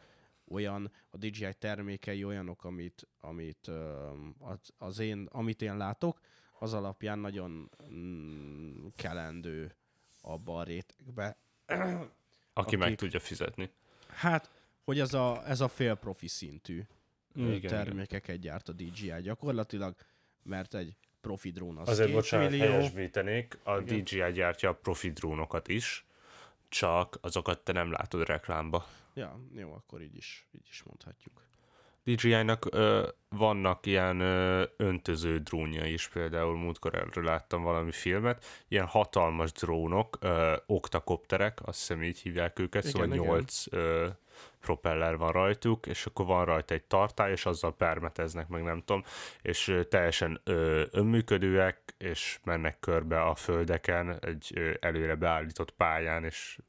[0.47, 3.67] olyan, a DJI termékei olyanok, amit, amit
[4.39, 6.19] az, az én, amit én látok,
[6.59, 9.75] az alapján nagyon mm, kelendő
[10.21, 11.37] abba a rétegbe.
[11.65, 12.05] Aki
[12.53, 13.71] akik, meg tudja fizetni.
[14.07, 14.49] Hát,
[14.83, 16.83] hogy ez a, ez a fél profi szintű
[17.35, 18.39] igen, termékeket igen.
[18.39, 19.95] gyárt a DJI gyakorlatilag,
[20.43, 22.65] mert egy profi drón az Azért bocsánat, millió.
[22.65, 24.03] helyesbítenék, a igen.
[24.03, 26.05] DJI gyártja a profi drónokat is,
[26.69, 28.87] csak azokat te nem látod reklámba.
[29.13, 31.45] Ja, jó, akkor így is, így is mondhatjuk.
[32.03, 38.85] DJI-nak ö, vannak ilyen ö, öntöző drónja is, például múltkor erről láttam valami filmet, ilyen
[38.85, 43.25] hatalmas drónok, ö, oktakopterek, azt hiszem így hívják őket, igen, szóval igen.
[43.25, 44.07] 8 ö,
[44.59, 49.03] propeller van rajtuk, és akkor van rajta egy tartály, és azzal permeteznek, meg nem tudom,
[49.41, 56.59] és teljesen ö, önműködőek, és mennek körbe a földeken egy ö, előre beállított pályán, és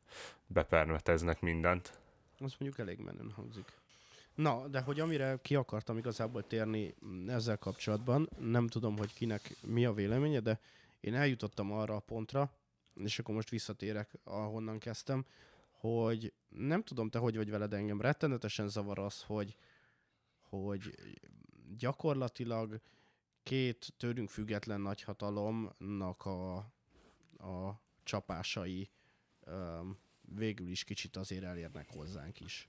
[0.46, 1.92] bepermeteznek mindent.
[2.40, 3.72] Az mondjuk elég menőn hangzik.
[4.34, 6.94] Na, de hogy amire ki akartam igazából térni
[7.26, 10.60] ezzel kapcsolatban, nem tudom, hogy kinek mi a véleménye, de
[11.00, 12.50] én eljutottam arra a pontra,
[12.94, 15.24] és akkor most visszatérek, ahonnan kezdtem,
[15.78, 19.56] hogy nem tudom te, hogy vagy veled engem, rettenetesen zavar az, hogy,
[20.40, 20.94] hogy
[21.76, 22.80] gyakorlatilag
[23.42, 26.56] két tőlünk független nagyhatalomnak a,
[27.38, 28.90] a csapásai
[29.46, 32.68] um, végül is kicsit azért elérnek hozzánk is.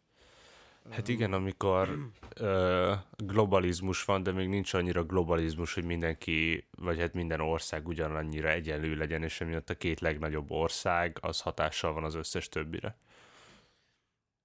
[0.90, 7.14] Hát igen, amikor ö, globalizmus van, de még nincs annyira globalizmus, hogy mindenki, vagy hát
[7.14, 12.16] minden ország ugyanannyira egyenlő legyen, és emiatt a két legnagyobb ország az hatással van az
[12.16, 12.98] összes többire.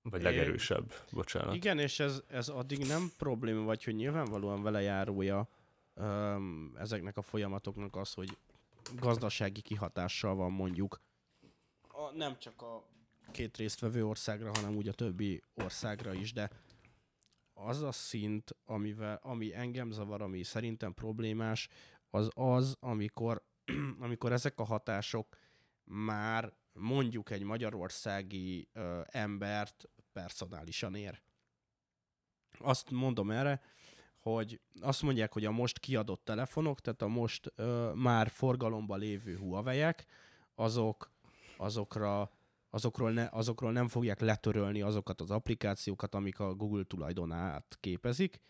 [0.02, 1.54] Vagy legerősebb, é, bocsánat.
[1.54, 5.48] Igen, és ez, ez addig nem probléma, vagy hogy nyilvánvalóan vele járója
[5.94, 8.36] öm, ezeknek a folyamatoknak az, hogy
[8.94, 11.00] gazdasági kihatással van mondjuk
[11.94, 12.84] a, nem csak a
[13.34, 16.50] két résztvevő országra, hanem úgy a többi országra is, de
[17.54, 21.68] az a szint, amivel, ami engem zavar, ami szerintem problémás,
[22.10, 23.44] az az, amikor,
[24.00, 25.36] amikor ezek a hatások
[25.84, 31.22] már mondjuk egy magyarországi ö, embert personálisan ér.
[32.58, 33.62] Azt mondom erre,
[34.18, 39.36] hogy azt mondják, hogy a most kiadott telefonok, tehát a most ö, már forgalomban lévő
[39.36, 39.94] huawei
[40.54, 41.12] azok,
[41.56, 42.30] azokra
[42.74, 48.40] azokról, ne, azokról nem fogják letörölni azokat az applikációkat, amik a Google tulajdonát képezik,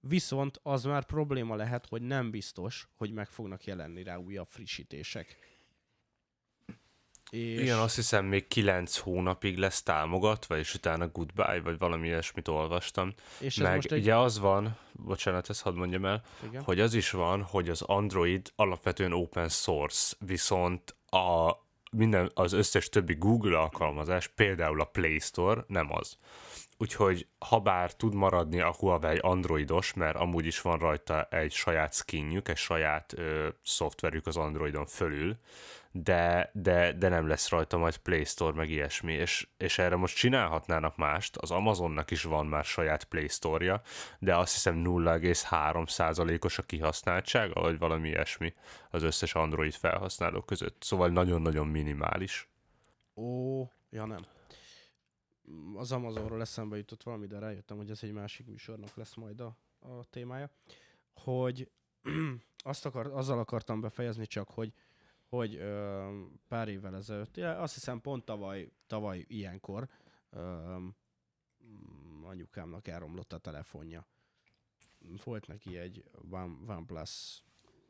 [0.00, 5.36] viszont az már probléma lehet, hogy nem biztos, hogy meg fognak jelenni rá újabb frissítések.
[7.30, 7.60] És...
[7.60, 13.12] Igen, azt hiszem még 9 hónapig lesz támogatva, és utána goodbye, vagy valami ilyesmit olvastam.
[13.38, 14.00] És Meg most egy...
[14.00, 16.62] ugye az van, bocsánat, ezt hadd mondjam el, Igen?
[16.62, 21.56] hogy az is van, hogy az Android alapvetően open source, viszont a
[21.96, 26.16] minden, az összes többi Google alkalmazás, például a Play Store nem az.
[26.82, 31.94] Úgyhogy ha bár tud maradni a Huawei androidos, mert amúgy is van rajta egy saját
[31.94, 35.36] skinjük, egy saját ö, szoftverük az androidon fölül,
[35.92, 40.16] de, de, de nem lesz rajta majd Play Store, meg ilyesmi, és, és erre most
[40.16, 43.80] csinálhatnának mást, az Amazonnak is van már saját Play Store-ja,
[44.18, 48.54] de azt hiszem 0,3%-os a kihasználtsága, vagy valami ilyesmi
[48.90, 52.48] az összes Android felhasználó között, szóval nagyon-nagyon minimális.
[53.14, 54.40] Ó, ja nem.
[55.74, 59.56] Az Amazonról eszembe jutott valami, de rájöttem, hogy ez egy másik műsornak lesz majd a,
[59.78, 60.50] a témája.
[61.14, 61.70] Hogy
[62.56, 64.72] azt akar, azzal akartam befejezni csak, hogy
[65.28, 69.88] hogy ö, pár évvel ezelőtt, azt hiszem pont tavaly, tavaly ilyenkor
[70.30, 70.76] ö,
[72.22, 74.06] anyukámnak elromlott a telefonja.
[75.24, 77.42] Volt neki egy One, OnePlus,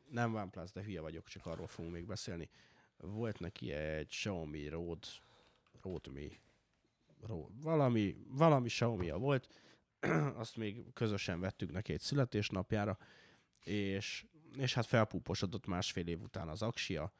[0.09, 2.49] nem OnePlus, de hülye vagyok, csak arról fogunk még beszélni.
[2.97, 5.05] Volt neki egy Xiaomi Road,
[5.81, 6.39] Mi, Road,
[7.61, 9.47] valami, valami xiaomi volt,
[10.35, 12.97] azt még közösen vettük neki egy születésnapjára,
[13.63, 14.25] és,
[14.57, 17.13] és hát felpúposodott másfél év után az aksia,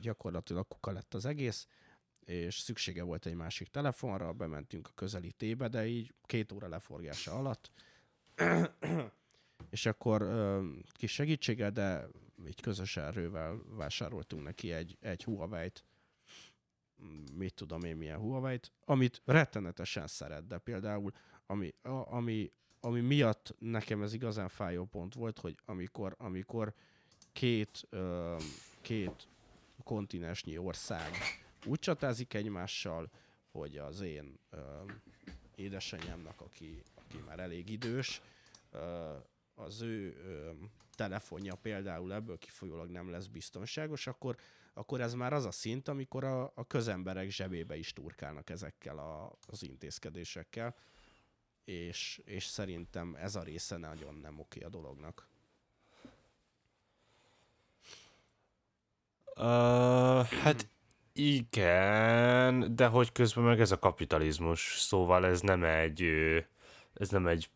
[0.00, 1.68] gyakorlatilag kuka lett az egész,
[2.24, 7.32] és szüksége volt egy másik telefonra, bementünk a közeli tébe, de így két óra leforgása
[7.32, 7.70] alatt,
[9.70, 10.28] és akkor
[10.92, 12.06] kis segítséggel, de
[12.46, 15.84] így közös erővel vásároltunk neki egy, egy Huawei-t,
[17.34, 21.12] mit tudom én milyen Huawei-t, amit rettenetesen szeret, de például
[21.46, 26.74] ami, a, ami, ami miatt nekem ez igazán fájó pont volt, hogy amikor, amikor
[27.32, 27.88] két,
[28.80, 29.28] két
[29.84, 31.10] kontinensnyi ország
[31.66, 33.10] úgy csatázik egymással,
[33.52, 34.58] hogy az én ö,
[35.54, 38.22] édesanyámnak, aki, aki már elég idős,
[38.70, 39.12] ö,
[39.54, 40.50] az ő ö,
[40.94, 44.36] telefonja például ebből kifolyólag nem lesz biztonságos, akkor,
[44.74, 49.32] akkor ez már az a szint, amikor a, a közemberek zsebébe is turkálnak ezekkel a,
[49.46, 50.74] az intézkedésekkel,
[51.64, 55.28] és, és szerintem ez a része nagyon nem oké a dolognak.
[59.36, 60.68] Uh, hát
[61.12, 66.02] igen, de hogy közben meg ez a kapitalizmus, szóval ez nem egy,
[66.94, 67.50] ez nem egy,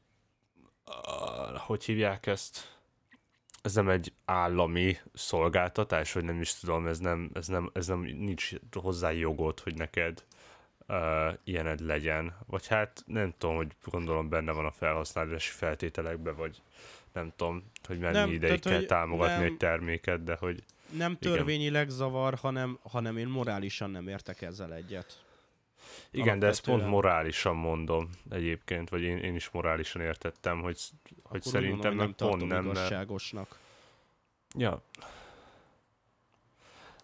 [0.87, 2.74] uh, hogy hívják ezt?
[3.65, 8.01] Ez nem egy állami szolgáltatás, vagy nem is tudom, ez nem, ez nem, ez nem
[8.01, 10.25] nincs hozzá jogot, hogy neked
[10.89, 10.97] uh,
[11.45, 12.37] ilyened legyen.
[12.47, 16.63] Vagy hát nem tudom, hogy gondolom benne van a felhasználási feltételekben, vagy
[17.13, 21.17] nem tudom, hogy mennyi nem, ideig tehát, kell támogatni nem, egy terméket, de hogy nem
[21.19, 21.97] törvényileg Igen.
[21.97, 25.24] zavar, hanem, hanem én morálisan nem értek ezzel egyet.
[26.11, 30.81] Igen, de ezt pont morálisan mondom egyébként, vagy én, én is morálisan értettem, hogy,
[31.23, 32.65] hogy szerintem mondom, nem pont nem.
[32.65, 33.59] igazságosnak.
[34.57, 34.83] Ja.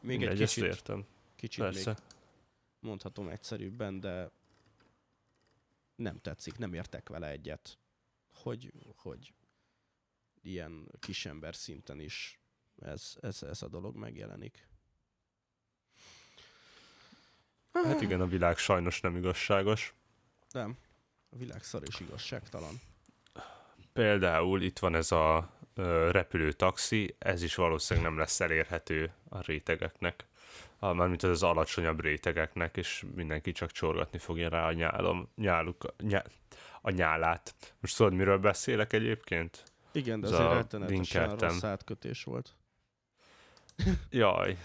[0.00, 1.06] Még egy kicsit, értem.
[1.36, 1.88] kicsit Persze.
[1.90, 1.98] még
[2.80, 4.30] mondhatom egyszerűbben, de
[5.94, 7.78] nem tetszik, nem értek vele egyet.
[8.34, 9.32] Hogy, hogy
[10.42, 12.38] ilyen kisember szinten is
[12.80, 14.68] ez, ez, ez a dolog megjelenik.
[17.72, 19.94] Hát igen, a világ sajnos nem igazságos.
[20.50, 20.76] Nem.
[21.30, 22.80] A világ szar és igazságtalan.
[23.92, 25.50] Például itt van ez a
[26.10, 30.24] repülőtaxi, ez is valószínűleg nem lesz elérhető a rétegeknek.
[30.80, 36.24] Mármint az alacsonyabb rétegeknek, és mindenki csak csorgatni fogja rá a nyálom, nyáluk, nyá,
[36.80, 37.54] a nyálát.
[37.80, 39.62] Most tudod, miről beszélek egyébként?
[39.92, 42.54] Igen, de ez azért rettenetesen rossz átkötés volt.
[44.10, 44.58] Jaj.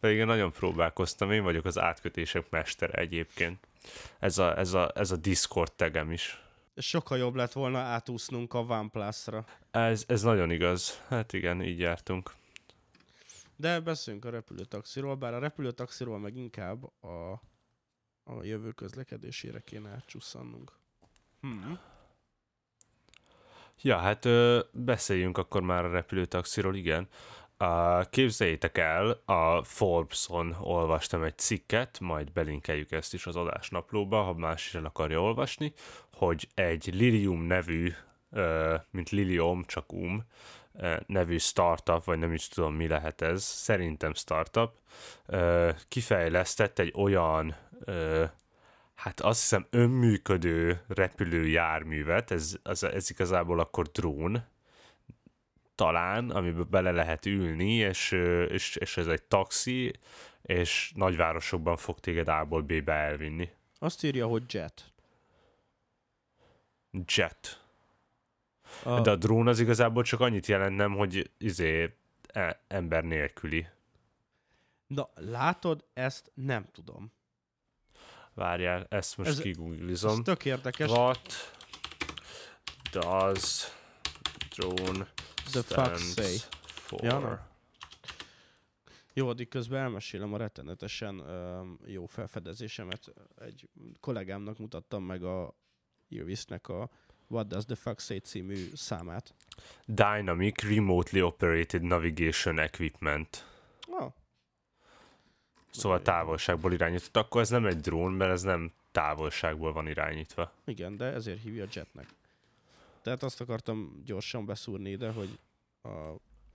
[0.00, 3.66] Pedig én nagyon próbálkoztam, én vagyok az átkötések mestere egyébként.
[4.18, 6.40] Ez a, ez a, ez a Discord tegem is.
[6.76, 9.44] Sokkal jobb lett volna átúsznunk a OnePlus-ra.
[9.70, 11.02] Ez, ez nagyon igaz.
[11.08, 12.32] Hát igen, így jártunk.
[13.56, 17.32] De beszéljünk a repülőtaxiról, bár a repülőtaxiról meg inkább a,
[18.24, 20.72] a jövő közlekedésére kéne átcsusszannunk.
[21.40, 21.78] Hmm.
[23.80, 27.08] Ja, hát ö, beszéljünk akkor már a repülőtaxiról, igen.
[28.10, 34.66] Képzeljétek el, a Forbes-on olvastam egy cikket, majd belinkeljük ezt is az adásnaplóba, ha más
[34.66, 35.72] is el akarja olvasni,
[36.12, 37.92] hogy egy Lilium nevű,
[38.90, 40.24] mint Lilium, csak um,
[41.06, 44.72] nevű startup, vagy nem is tudom mi lehet ez, szerintem startup,
[45.88, 47.56] kifejlesztett egy olyan
[48.96, 54.44] hát azt hiszem önműködő repülőjárművet, ez, ez, ez igazából akkor drón,
[55.76, 58.10] talán, amiben bele lehet ülni, és,
[58.48, 59.92] és, és ez egy taxi,
[60.42, 63.50] és nagyvárosokban fog téged A-ból B-be elvinni.
[63.78, 64.92] Azt írja, hogy jet.
[67.04, 67.64] Jet.
[68.82, 69.00] A...
[69.00, 71.94] De a drón az igazából csak annyit jelent nem, hogy izé
[72.26, 73.66] e, ember nélküli.
[74.86, 77.12] Na, látod, ezt nem tudom.
[78.34, 80.10] Várjál, ezt most ez, kigooglizom.
[80.10, 80.90] Ez tök érdekes.
[80.90, 81.54] What
[82.92, 83.72] does
[84.56, 85.06] drone
[85.50, 86.36] the fuck say?
[86.64, 87.04] For.
[87.04, 87.46] Ja, na.
[89.12, 93.12] Jó, addig közben elmesélem a rettenetesen um, jó felfedezésemet.
[93.40, 93.68] Egy
[94.00, 95.54] kollégámnak mutattam meg a
[96.08, 96.90] Irvisnek a
[97.28, 99.34] What Does the Fuck Say című számát.
[99.84, 103.46] Dynamic Remotely Operated Navigation Equipment.
[103.90, 104.12] Ah.
[105.70, 107.16] Szóval távolságból irányított.
[107.16, 110.52] Akkor ez nem egy drón, mert ez nem távolságból van irányítva.
[110.64, 112.08] Igen, de ezért hívja jetnek.
[113.06, 115.38] Tehát azt akartam gyorsan beszúrni ide, hogy
[115.82, 115.88] a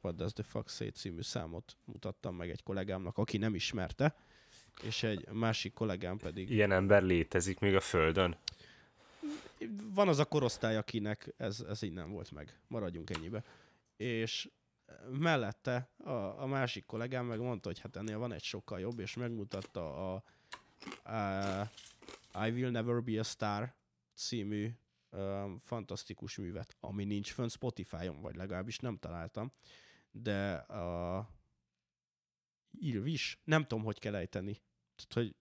[0.01, 4.15] What Does the Fuck Say című számot mutattam meg egy kollégámnak, aki nem ismerte,
[4.83, 6.49] és egy másik kollégám pedig...
[6.49, 8.37] Ilyen ember létezik még a Földön?
[9.93, 12.59] Van az a korosztály, akinek ez, ez így nem volt meg.
[12.67, 13.43] Maradjunk ennyibe.
[13.97, 14.49] És
[15.09, 19.15] mellette a, a másik kollégám meg mondta, hogy hát ennél van egy sokkal jobb, és
[19.15, 20.23] megmutatta a,
[21.11, 23.73] a I Will Never Be a Star
[24.15, 24.71] című
[25.59, 29.51] fantasztikus művet, ami nincs fönn Spotify-on, vagy legalábbis nem találtam,
[30.11, 31.29] de a
[32.79, 34.61] Ilvis, nem tudom, hogy kell ejteni.
[34.95, 35.35] Tehát, hogy,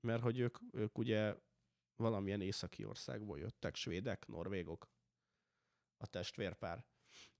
[0.00, 1.36] mert hogy ők, ők ugye
[1.96, 4.90] valamilyen északi országból jöttek, svédek, norvégok,
[5.96, 6.84] a testvérpár.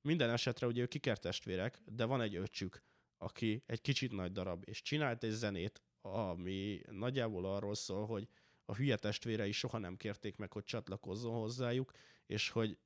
[0.01, 2.83] Minden esetre ugye ők ikertestvérek, de van egy öcsük,
[3.17, 8.29] aki egy kicsit nagy darab, és csinált egy zenét, ami nagyjából arról szól, hogy
[8.71, 11.93] a hülye testvérei soha nem kérték meg, hogy csatlakozzon hozzájuk,
[12.27, 12.79] és hogy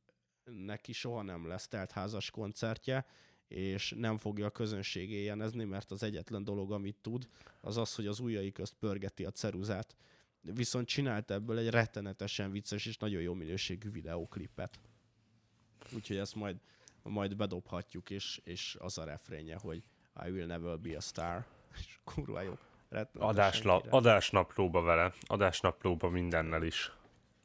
[0.45, 3.07] neki soha nem lesz házas koncertje,
[3.49, 7.28] és nem fogja a közönség éjjenezni, mert az egyetlen dolog, amit tud,
[7.61, 9.97] az az, hogy az ujjai közt pörgeti a ceruzát.
[10.41, 14.80] Viszont csinált ebből egy rettenetesen vicces és nagyon jó minőségű videóklipet.
[15.95, 16.57] Úgyhogy ezt majd,
[17.03, 19.83] majd bedobhatjuk, és, és az a refrénje, hogy
[20.26, 21.47] I will never be a star.
[21.78, 22.59] És kurva jó.
[23.18, 26.93] Adásla, adásnaplóba vele, adásnaplóba mindennel is.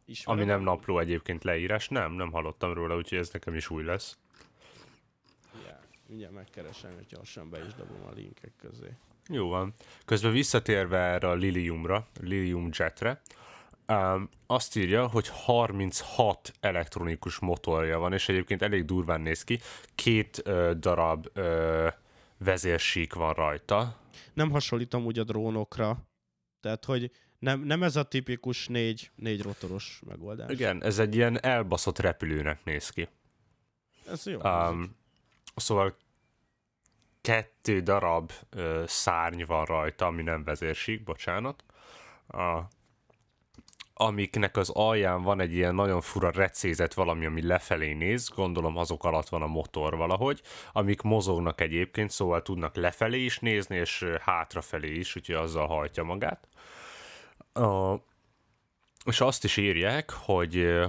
[0.06, 3.84] Ismerem Ami nem napló egyébként leírás, nem, nem hallottam róla, úgyhogy ez nekem is új
[3.84, 4.18] lesz.
[5.64, 5.78] Yeah,
[6.08, 8.88] mindjárt megkeresem, hogy gyorsan be is dobom a linkek közé.
[9.30, 9.74] Jó van.
[10.06, 13.22] Közben visszatérve erre a Liliumra, Lilium Jetre,
[13.88, 19.60] um, azt írja, hogy 36 elektronikus motorja van, és egyébként elég durván néz ki.
[19.96, 21.88] Két uh, darab uh,
[22.38, 24.00] vezérsík van rajta.
[24.34, 26.08] Nem hasonlítom úgy a drónokra,
[26.60, 30.52] tehát hogy nem, nem ez a tipikus négy, négy rotoros megoldás.
[30.52, 33.08] Igen, ez egy ilyen elbaszott repülőnek néz ki.
[34.08, 34.40] Ez jó.
[34.44, 34.96] Um,
[35.56, 35.98] szóval
[37.22, 41.64] kettő darab ö, szárny van rajta, ami nem vezérsík, bocsánat.
[42.28, 42.62] A,
[44.00, 49.04] amiknek az alján van egy ilyen nagyon fura recézet valami, ami lefelé néz, gondolom azok
[49.04, 50.42] alatt van a motor valahogy,
[50.72, 56.48] amik mozognak egyébként, szóval tudnak lefelé is nézni, és hátrafelé is, úgyhogy azzal hajtja magát.
[57.54, 57.96] A,
[59.06, 60.84] és azt is írják, hogy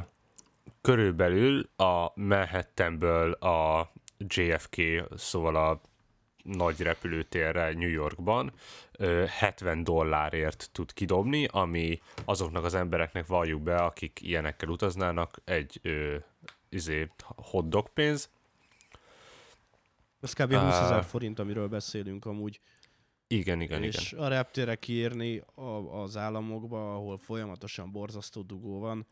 [0.80, 4.76] körülbelül a Manhattanből a JFK,
[5.16, 5.80] szóval a
[6.42, 8.52] nagy repülőtérre New Yorkban
[9.26, 16.16] 70 dollárért tud kidobni, ami azoknak az embereknek valljuk be, akik ilyenekkel utaznának, egy ö,
[16.68, 18.30] izé, hotdog pénz.
[20.20, 20.52] Ez kb.
[20.52, 22.60] 20 ezer forint, amiről beszélünk amúgy.
[23.26, 24.24] Igen, igen, és igen.
[24.24, 25.62] a reptére kiírni a,
[26.02, 29.06] az államokba, ahol folyamatosan borzasztó dugó van,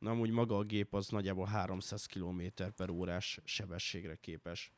[0.00, 2.42] amúgy maga a gép az nagyjából 300 km
[2.76, 4.72] per órás sebességre képes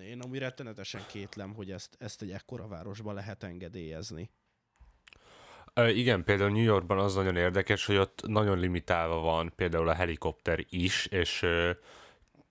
[0.00, 4.30] én amúgy rettenetesen kétlem, hogy ezt, ezt egy ekkora városba lehet engedélyezni.
[5.74, 9.94] Ö, igen, például New Yorkban az nagyon érdekes, hogy ott nagyon limitálva van például a
[9.94, 11.70] helikopter is, és ö,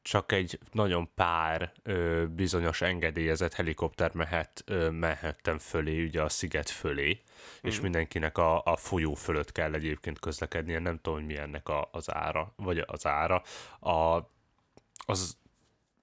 [0.01, 6.69] csak egy nagyon pár ö, bizonyos engedélyezett helikopter mehet ö, mehettem fölé, ugye a sziget
[6.69, 7.67] fölé, mm.
[7.67, 7.83] és mhm.
[7.83, 12.13] mindenkinek a, a folyó fölött kell egyébként közlekednie, nem tudom, hogy mi ennek a, az
[12.13, 13.43] ára, vagy az ára,
[13.79, 14.29] a,
[15.05, 15.37] az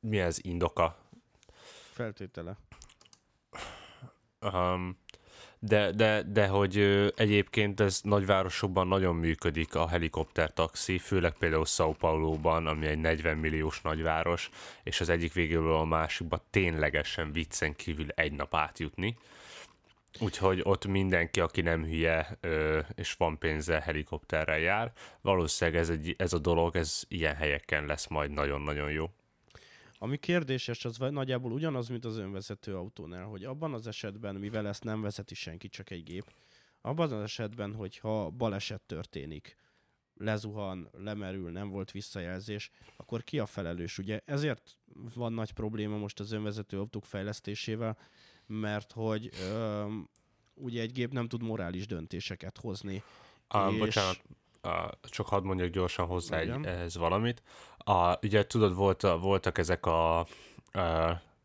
[0.00, 1.05] mi az indoka
[1.96, 2.56] feltétele.
[4.40, 4.98] Um,
[5.58, 6.76] de, de, de hogy
[7.16, 13.80] egyébként ez nagyvárosokban nagyon működik a helikoptertaxi, főleg például São Paulo-ban, ami egy 40 milliós
[13.80, 14.50] nagyváros,
[14.82, 19.16] és az egyik végéről a másikba ténylegesen viccen kívül egy nap átjutni.
[20.20, 22.38] Úgyhogy ott mindenki, aki nem hülye
[22.94, 24.92] és van pénze, helikopterrel jár.
[25.20, 29.10] Valószínűleg ez, egy, ez a dolog, ez ilyen helyeken lesz majd nagyon-nagyon jó.
[29.98, 34.84] Ami kérdéses, az nagyjából ugyanaz, mint az önvezető autónál, hogy abban az esetben, mivel ezt
[34.84, 36.32] nem vezeti senki, csak egy gép,
[36.80, 39.56] abban az esetben, hogyha baleset történik,
[40.18, 43.98] lezuhan, lemerül, nem volt visszajelzés, akkor ki a felelős?
[43.98, 44.78] Ugye ezért
[45.14, 47.98] van nagy probléma most az önvezető autók fejlesztésével,
[48.46, 50.08] mert hogy öm,
[50.54, 53.02] ugye egy gép nem tud morális döntéseket hozni.
[53.48, 53.78] Ah, és...
[53.78, 54.20] Bocsánat,
[55.02, 57.42] csak hadd mondjak gyorsan hozzá egy, ehhez valamit.
[57.88, 60.26] A, ugye tudod, volt, voltak ezek a, a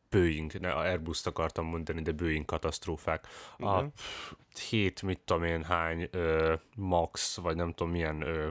[0.09, 3.27] Boeing, ne, a Airbus-t akartam mondani, de Boeing katasztrófák.
[3.57, 3.91] A Igen.
[4.69, 8.47] hét, mit tudom én hány ö, Max, vagy nem tudom milyen ö,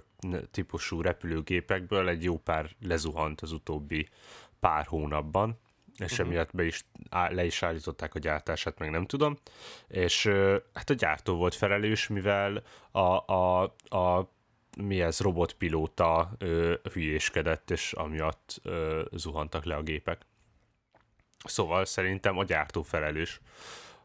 [0.51, 4.09] típusú repülőgépekből egy jó pár lezuhant az utóbbi
[4.61, 5.59] pár hónapban,
[5.97, 6.27] és uh-huh.
[6.27, 9.37] emiatt be is, á, le is állították a gyártását, meg nem tudom.
[9.89, 10.27] És
[10.75, 14.31] hát a gyártó volt felelős, mivel a, a, a
[14.77, 20.27] mi ez, robotpilóta ö, hülyéskedett, és amiatt ö, zuhantak le a gépek.
[21.45, 23.41] Szóval szerintem a gyártó felelős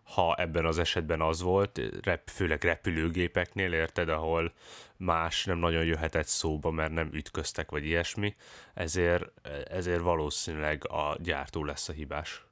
[0.06, 4.54] ha ebben az esetben az volt, rep, főleg repülőgépeknél, érted, ahol
[4.98, 8.36] más nem nagyon jöhetett szóba, mert nem ütköztek, vagy ilyesmi,
[8.74, 12.46] ezért, ezért valószínűleg a gyártó lesz a hibás.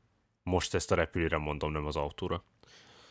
[0.43, 2.43] Most ezt a repülőre mondom, nem az autóra.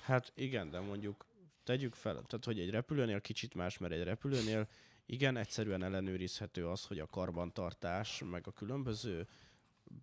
[0.03, 1.27] Hát igen, de mondjuk
[1.65, 4.69] tegyük fel, tehát hogy egy repülőnél kicsit más, mert egy repülőnél
[5.13, 9.29] igen, egyszerűen ellenőrizhető az, hogy a karbantartás, meg a különböző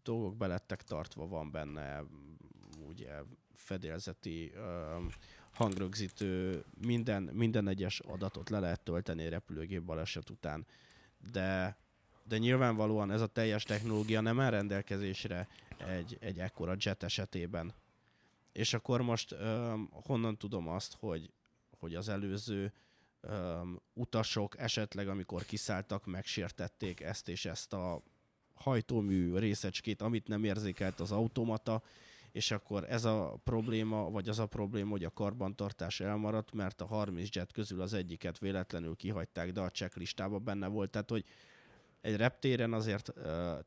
[0.04, 2.04] dolgok belettek tartva, van benne
[2.88, 3.10] ugye
[3.54, 5.10] fedélzeti um,
[5.52, 10.66] hangrögzítő, minden, minden egyes adatot le lehet tölteni repülőgép baleset után.
[11.32, 11.78] De,
[12.24, 15.48] de nyilvánvalóan ez a teljes technológia nem áll rendelkezésre
[15.78, 17.74] egy, egy ekkora jet esetében.
[18.52, 21.32] És akkor most um, honnan tudom azt, hogy,
[21.78, 22.74] hogy az előző
[23.22, 28.02] um, utasok esetleg, amikor kiszálltak, megsértették ezt és ezt a
[28.54, 31.82] hajtómű részecskét, amit nem érzékelt az automata,
[32.32, 36.86] és akkor ez a probléma, vagy az a probléma, hogy a karbantartás elmaradt, mert a
[36.86, 40.90] 30 jet közül az egyiket véletlenül kihagyták, de a checklistában benne volt.
[40.90, 41.24] Tehát, hogy
[42.02, 43.14] egy reptéren azért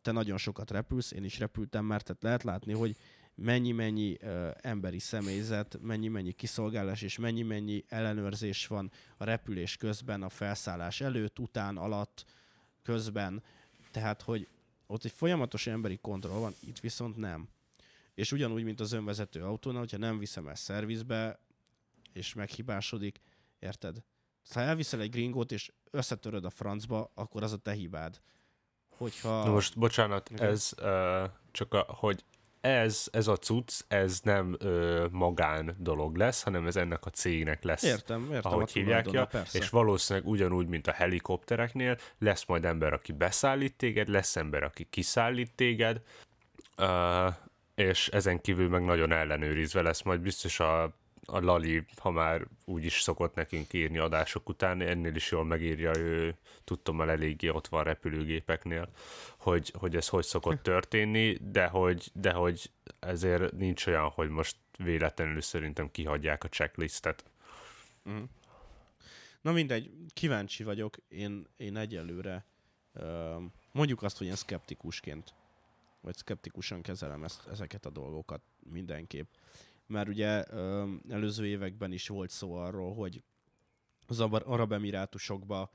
[0.03, 2.97] te nagyon sokat repülsz, én is repültem már, tehát lehet látni, hogy
[3.43, 11.01] mennyi-mennyi uh, emberi személyzet, mennyi-mennyi kiszolgálás és mennyi-mennyi ellenőrzés van a repülés közben, a felszállás
[11.01, 12.25] előtt, után, alatt,
[12.83, 13.43] közben.
[13.91, 14.49] Tehát, hogy
[14.87, 17.49] ott egy folyamatos emberi kontroll van, itt viszont nem.
[18.15, 21.39] És ugyanúgy, mint az önvezető autónál, hogyha nem viszem el szervizbe,
[22.13, 23.21] és meghibásodik,
[23.59, 24.03] érted?
[24.53, 28.21] Ha elviszel egy gringót, és összetöröd a francba, akkor az a te hibád.
[28.89, 29.45] Hogyha...
[29.45, 30.47] Na most, bocsánat, okay.
[30.47, 32.25] ez uh, csak a, hogy
[32.63, 37.63] ez, ez a cucc, ez nem ö, magán dolog lesz, hanem ez ennek a cégnek
[37.63, 37.83] lesz.
[37.83, 38.53] Értem, értem.
[38.53, 44.09] Ahogy hívják ja, és valószínűleg ugyanúgy, mint a helikoptereknél, lesz majd ember, aki beszállít téged,
[44.09, 46.01] lesz ember, aki kiszállít téged,
[46.79, 47.35] uh,
[47.75, 50.95] és ezen kívül meg nagyon ellenőrizve lesz majd biztos a,
[51.33, 55.97] a Lali, ha már úgy is szokott nekünk írni adások után, ennél is jól megírja,
[55.97, 58.89] ő tudtam el eléggé ott van repülőgépeknél,
[59.39, 62.71] hogy, hogy ez hogy szokott történni, de hogy, de hogy
[63.01, 67.25] ezért nincs olyan, hogy most véletlenül szerintem kihagyják a checklistet.
[68.11, 68.23] Mm.
[69.41, 72.45] Na mindegy, kíváncsi vagyok, én, én egyelőre
[73.73, 75.35] mondjuk azt, hogy én szkeptikusként
[76.01, 79.29] vagy szkeptikusan kezelem ezt, ezeket a dolgokat mindenképp.
[79.93, 80.45] Mert ugye
[81.09, 83.23] előző években is volt szó arról, hogy
[84.07, 85.71] az Arab Emirátusokban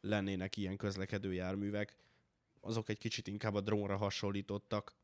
[0.00, 1.96] lennének ilyen közlekedő járművek,
[2.60, 4.94] azok egy kicsit inkább a drónra hasonlítottak.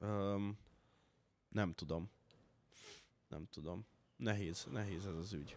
[0.00, 0.58] Um,
[1.48, 2.10] nem tudom.
[3.28, 3.86] Nem tudom.
[4.16, 5.56] Nehéz, nehéz ez az ügy.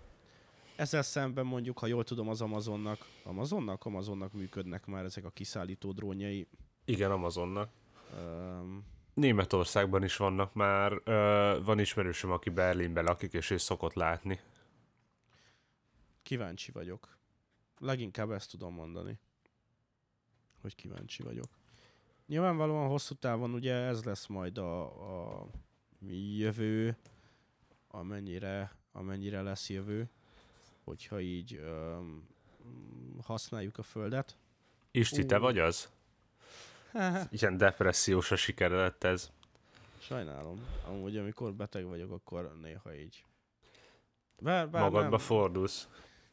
[0.75, 5.91] Ezzel szemben mondjuk, ha jól tudom, az Amazonnak, Amazonnak, Amazonnak működnek már ezek a kiszállító
[5.91, 6.47] drónjai.
[6.85, 7.71] Igen, Amazonnak.
[8.17, 14.39] Um, Németországban is vannak már, uh, van ismerősöm, aki Berlinben lakik, és ő szokott látni.
[16.23, 17.17] Kíváncsi vagyok.
[17.79, 19.19] Leginkább ezt tudom mondani,
[20.61, 21.47] hogy kíváncsi vagyok.
[22.27, 25.47] Nyilvánvalóan hosszú távon ugye ez lesz majd a, a
[26.37, 26.97] jövő,
[27.87, 30.09] amennyire, amennyire lesz jövő,
[30.83, 32.27] hogyha így um,
[33.21, 34.37] használjuk a Földet.
[34.91, 35.91] Isti, te vagy az?
[37.31, 39.31] Ilyen depressziós a siker lett ez.
[39.99, 40.65] Sajnálom.
[40.87, 43.23] Amúgy amikor beteg vagyok, akkor néha így.
[44.39, 45.19] Bár, bár Magadba nem.
[45.19, 45.87] fordulsz.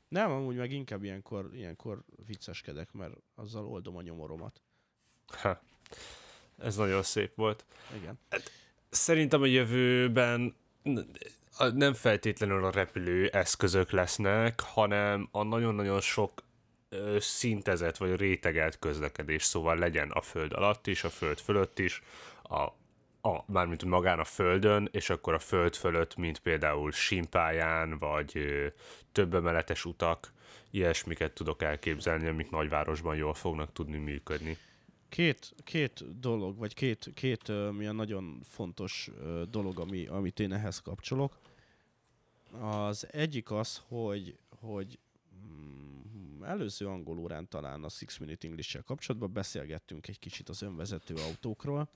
[0.09, 4.63] Nem, amúgy meg inkább ilyenkor, ilyenkor vicceskedek, mert azzal oldom a nyomoromat.
[5.27, 5.61] Ha.
[6.59, 7.65] Ez nagyon szép volt.
[7.97, 8.19] Igen.
[8.31, 8.51] Hát,
[8.89, 10.57] szerintem a jövőben
[11.75, 16.43] nem feltétlenül a repülő eszközök lesznek, hanem a nagyon-nagyon sok
[17.18, 22.03] szintezett vagy rétegelt közlekedés, szóval legyen a föld alatt is, a föld fölött is,
[22.43, 22.62] a,
[23.28, 28.66] a, mármint magán a földön, és akkor a föld fölött, mint például simpáján, vagy ö,
[29.12, 30.32] több emeletes utak,
[30.70, 34.57] ilyesmiket tudok elképzelni, amik nagyvárosban jól fognak tudni működni.
[35.09, 40.53] Két, két dolog, vagy két, két uh, milyen nagyon fontos uh, dolog, ami, amit én
[40.53, 41.38] ehhez kapcsolok.
[42.61, 44.99] Az egyik az, hogy, hogy
[46.45, 51.91] előző angol órán talán a Six Minute english kapcsolatban beszélgettünk egy kicsit az önvezető autókról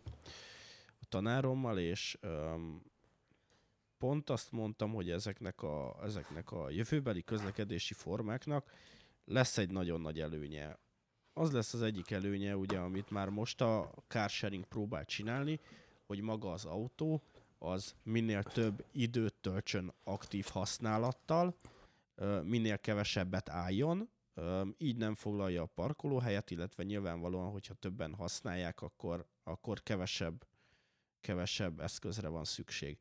[1.01, 2.83] a tanárommal, és um,
[3.99, 8.71] pont azt mondtam, hogy ezeknek a, ezeknek a jövőbeli közlekedési formáknak
[9.25, 10.79] lesz egy nagyon nagy előnye.
[11.33, 15.61] Az lesz az egyik előnye, ugye, amit már most a carsharing próbál csinálni,
[16.07, 17.23] hogy maga az autó
[17.59, 21.57] az minél több időt töltsön aktív használattal,
[22.43, 24.09] minél kevesebbet álljon,
[24.79, 30.47] így nem foglalja a parkolóhelyet, illetve nyilvánvalóan, hogyha többen használják, akkor, akkor kevesebb,
[31.21, 32.99] kevesebb eszközre van szükség.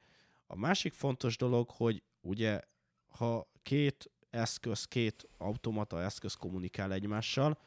[0.48, 2.62] A másik fontos dolog, hogy ugye,
[3.08, 7.58] ha két eszköz, két automata eszköz kommunikál egymással,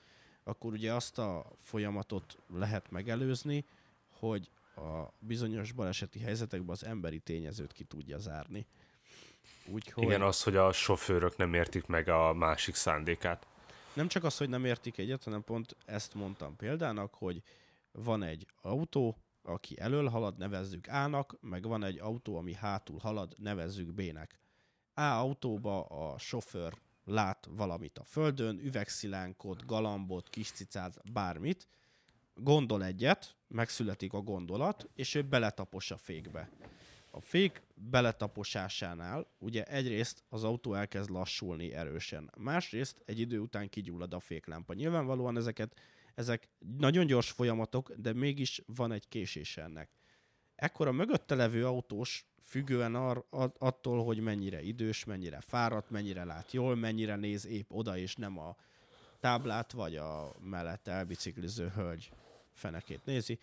[0.45, 3.65] akkor ugye azt a folyamatot lehet megelőzni,
[4.11, 8.67] hogy a bizonyos baleseti helyzetekben az emberi tényezőt ki tudja zárni.
[9.67, 10.05] Úgyhogy...
[10.05, 13.47] Igen, az, hogy a sofőrök nem értik meg a másik szándékát.
[13.97, 17.43] Nem csak az, hogy nem értik egyet, hanem pont ezt mondtam példának, hogy
[17.93, 23.35] van egy autó, aki elől halad, nevezzük A-nak, meg van egy autó, ami hátul halad,
[23.39, 24.39] nevezzük B-nek.
[24.95, 26.73] A autóba a sofőr
[27.05, 31.69] lát valamit a földön, üvegszilánkot, galambot, kis cicát, bármit,
[32.35, 36.51] gondol egyet, megszületik a gondolat, és ő beletapos a fékbe.
[37.17, 44.15] A fék beletaposásánál ugye egyrészt az autó elkezd lassulni erősen, másrészt egy idő után kigyullad
[44.15, 44.75] a féklámpa.
[44.75, 45.81] Nyilvánvalóan ezeket,
[46.15, 46.49] ezek
[46.79, 49.91] nagyon gyors folyamatok, de mégis van egy késés ennek.
[50.55, 53.27] Ekkor a mögötte levő autós függően ar,
[53.59, 58.39] attól, hogy mennyire idős, mennyire fáradt, mennyire lát jól, mennyire néz épp oda, és nem
[58.39, 58.57] a
[59.21, 62.11] táblát, vagy a mellette elbicikliző hölgy
[62.53, 63.39] fenekét nézi.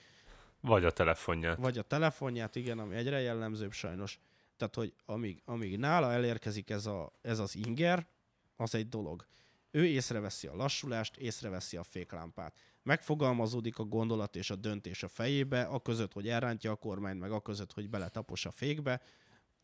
[0.64, 1.58] Vagy a telefonját.
[1.58, 4.20] Vagy a telefonját, igen, ami egyre jellemzőbb sajnos.
[4.58, 8.08] Tehát, hogy amíg, amíg nála elérkezik ez, a, ez az inger,
[8.56, 9.26] az egy dolog.
[9.72, 12.60] Ő észreveszi a lassulást, észreveszi a féklámpát.
[12.84, 17.32] Megfogalmazódik a gondolat és a döntés a fejébe, a között, hogy elrántja a kormányt, meg
[17.32, 19.02] a között, hogy beletapos a fékbe.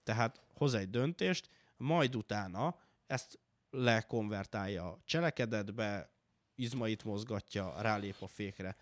[0.04, 2.76] Tehát hoz egy döntést, majd utána
[3.08, 3.40] ezt
[3.70, 6.12] lekonvertálja a cselekedetbe,
[6.56, 8.76] izmait mozgatja, rálép a fékre.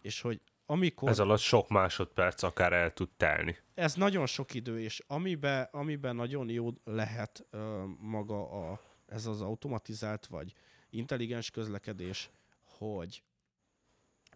[0.00, 1.08] És hogy amikor...
[1.08, 3.56] Ez alatt sok másodperc akár el tud telni.
[3.74, 7.60] Ez nagyon sok idő, és amiben, amiben nagyon jó lehet uh,
[8.00, 10.52] maga a, ez az automatizált vagy
[10.90, 12.30] intelligens közlekedés,
[12.78, 13.22] hogy,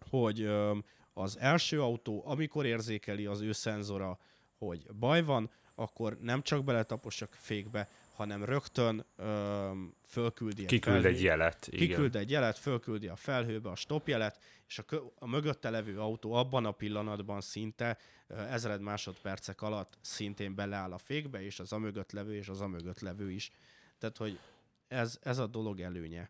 [0.09, 0.77] hogy uh,
[1.13, 4.19] az első autó, amikor érzékeli az ő szenzora,
[4.57, 7.87] hogy baj van, akkor nem csak beletaposak fékbe,
[8.21, 9.71] hanem rögtön ö,
[10.07, 11.67] fölküldi Kiküld egy jelet.
[11.71, 11.87] Igen.
[11.87, 14.83] Kiküld egy jelet, fölküldi a felhőbe a stop jelet, és a,
[15.19, 17.97] a mögötte levő autó abban a pillanatban szinte
[18.27, 22.61] ö, ezred másodpercek alatt szintén beleáll a fékbe, és az a mögött levő, és az
[22.61, 23.51] a mögött levő is.
[23.99, 24.39] Tehát, hogy
[24.87, 26.29] ez, ez a dolog előnye.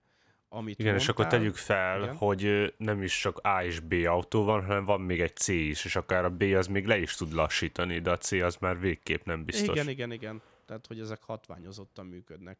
[0.50, 2.16] Amit igen, mondtál, és akkor tegyük fel, igen?
[2.16, 5.86] hogy nem is csak A és B autó van, hanem van még egy C is,
[5.86, 8.80] és akár a B az még le is tud lassítani, de a C az már
[8.80, 9.76] végképp nem biztos.
[9.76, 12.59] Igen, igen, igen tehát hogy ezek hatványozottan működnek.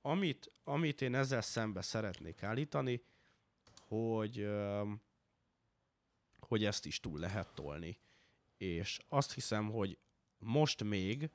[0.00, 3.02] Amit, amit én ezzel szembe szeretnék állítani,
[3.80, 4.48] hogy,
[6.40, 7.98] hogy ezt is túl lehet tolni.
[8.56, 9.98] És azt hiszem, hogy
[10.38, 11.30] most még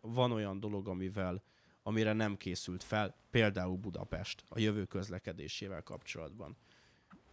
[0.00, 1.42] van olyan dolog, amivel,
[1.82, 6.56] amire nem készült fel, például Budapest a jövő közlekedésével kapcsolatban.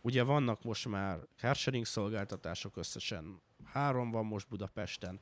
[0.01, 5.19] Ugye vannak most már carsharing szolgáltatások, összesen három van most Budapesten,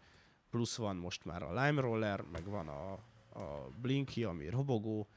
[0.52, 2.92] plusz van most már a Lime Roller, meg van a,
[3.40, 5.08] a Blinky, ami robogó,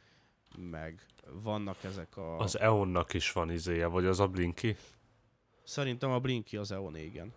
[0.57, 1.07] meg
[1.43, 2.39] vannak ezek a...
[2.39, 4.77] Az EON-nak is van izéje, vagy az a Blinky?
[5.63, 7.33] Szerintem a Blinky az EON, igen.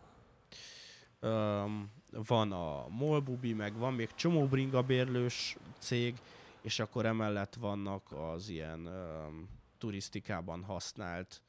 [1.21, 6.15] Um, van a Molbubi, meg van még csomó bringa bérlős cég,
[6.61, 11.41] és akkor emellett vannak az ilyen um, turisztikában használt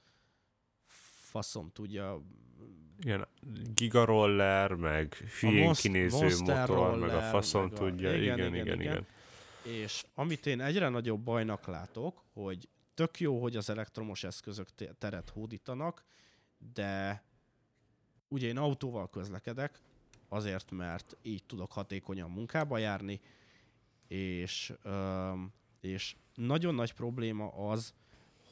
[1.29, 2.23] faszom tudja,
[3.05, 3.27] ilyen
[3.75, 8.11] gigaroller, meg hülyén most, kinéző motor, roller, meg a faszon meg tudja.
[8.11, 9.07] A, igen, igen, igen, igen, igen.
[9.63, 14.69] És amit én egyre nagyobb bajnak látok, hogy tök jó, hogy az elektromos eszközök
[14.99, 16.05] teret hódítanak,
[16.75, 17.23] de
[18.29, 19.81] ugye én autóval közlekedek,
[20.29, 23.21] azért, mert így tudok hatékonyan munkába járni,
[24.07, 24.73] és,
[25.81, 27.95] és nagyon nagy probléma az,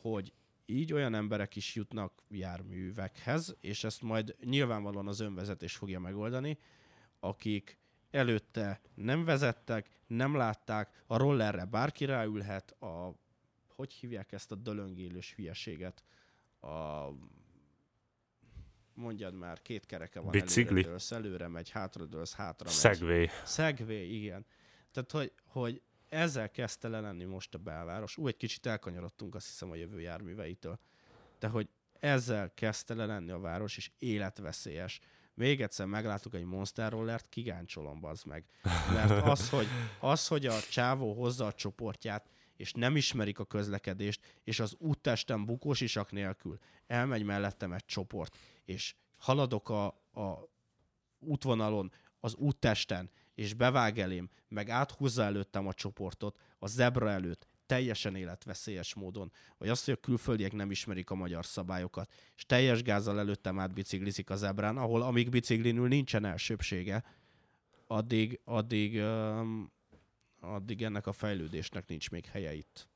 [0.01, 0.33] hogy
[0.67, 6.59] így olyan emberek is jutnak járművekhez, és ezt majd nyilvánvalóan az önvezetés fogja megoldani,
[7.21, 7.79] akik
[8.11, 13.15] előtte nem vezettek, nem látták, a rollerre bárki ráülhet, a
[13.77, 16.05] hogy hívják ezt a dölöngélős hülyeséget?
[16.61, 17.09] A
[18.95, 20.71] mondjad már, két kereke van Bicikli?
[20.71, 22.75] előre dőlsz, előre megy, hátra dőlsz, hátra megy.
[22.75, 23.29] Segway.
[23.47, 24.47] Segway, igen.
[24.93, 25.83] Tehát, hogy, hogy
[26.17, 28.17] ezzel kezdte le lenni most a belváros.
[28.17, 30.79] Úgy egy kicsit elkanyarodtunk azt hiszem a jövő járműveitől.
[31.39, 35.01] De hogy ezzel kezdte le lenni a város, és életveszélyes.
[35.35, 38.45] Még egyszer meglátok egy Monster Rollert, kigáncsolom, bazd meg.
[38.93, 39.67] Mert az, hogy,
[40.01, 45.45] az, hogy a csávó hozza a csoportját, és nem ismerik a közlekedést, és az úttesten
[45.45, 50.49] bukós isak nélkül elmegy mellettem egy csoport, és haladok a, a
[51.19, 58.17] útvonalon, az úttesten, és bevág elém, meg áthúzza előttem a csoportot, a zebra előtt, teljesen
[58.17, 63.19] életveszélyes módon, vagy azt, hogy a külföldiek nem ismerik a magyar szabályokat, és teljes gázzal
[63.19, 67.05] előttem átbiciklizik a zebrán, ahol amíg biciklinül nincsen elsőbsége,
[67.87, 69.73] addig, addig, um,
[70.41, 72.89] addig ennek a fejlődésnek nincs még helye itt.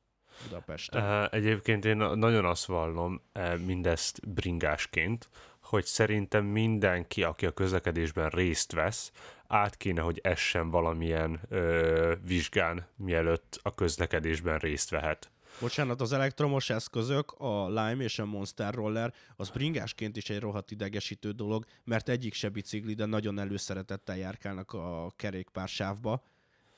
[0.43, 1.29] Budapesten.
[1.31, 3.23] Egyébként én nagyon azt vallom
[3.65, 5.29] mindezt bringásként,
[5.71, 9.13] hogy szerintem mindenki, aki a közlekedésben részt vesz,
[9.47, 15.31] át kéne, hogy essen valamilyen ö, vizsgán, mielőtt a közlekedésben részt vehet.
[15.61, 20.71] Bocsánat, az elektromos eszközök, a Lime és a Monster Roller, az bringásként is egy rohadt
[20.71, 26.23] idegesítő dolog, mert egyik se bicikli, de nagyon előszeretettel járkálnak a kerékpársávba,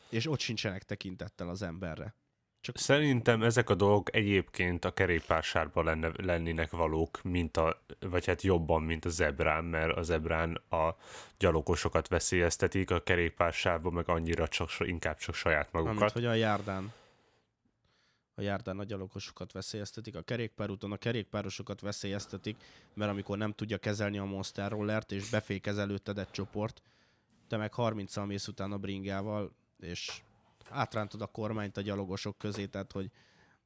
[0.09, 2.15] és ott sincsenek tekintettel az emberre.
[2.63, 2.79] Csak...
[2.79, 8.83] Szerintem ezek a dolgok egyébként a kerékpársárban lenne, lennének valók, mint a, vagy hát jobban,
[8.83, 10.97] mint a zebrán, mert a zebrán a
[11.39, 16.01] gyalogosokat veszélyeztetik, a kerékpársárban meg annyira csak, inkább csak saját magukat.
[16.01, 16.93] Amit, hogy a járdán.
[18.35, 22.57] A járdán a gyalogosokat veszélyeztetik, a kerékpárúton a kerékpárosokat veszélyeztetik,
[22.95, 26.83] mert amikor nem tudja kezelni a Monster Rollert, és befékez előtted egy csoport,
[27.49, 30.23] te meg 30-al mész utána bringával, és
[30.71, 33.11] átrántod a kormányt a gyalogosok közé, tehát hogy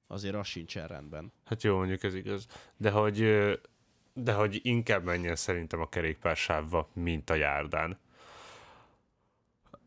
[0.07, 1.33] azért az sincsen rendben.
[1.45, 2.47] Hát jó, mondjuk ez igaz.
[2.77, 3.21] De hogy,
[4.13, 7.99] de hogy inkább menjen szerintem a kerékpársávba, mint a járdán.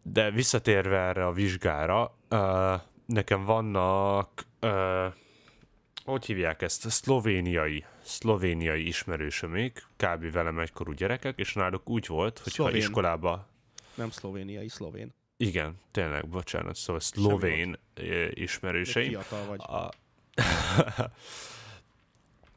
[0.01, 2.15] De visszatérve erre a vizsgára,
[3.05, 4.45] nekem vannak,
[6.03, 10.31] hogy hívják ezt, szlovéniai, szlovéniai ismerősömék, kb.
[10.31, 13.47] velem egykorú gyerekek, és náluk úgy volt, hogy ha iskolába...
[13.95, 15.13] Nem szlovéniai, szlovén.
[15.41, 17.79] Igen, tényleg, bocsánat, szóval szlovén
[18.29, 19.09] ismerőseim.
[19.09, 19.59] Fiatal vagy.
[19.59, 19.91] A...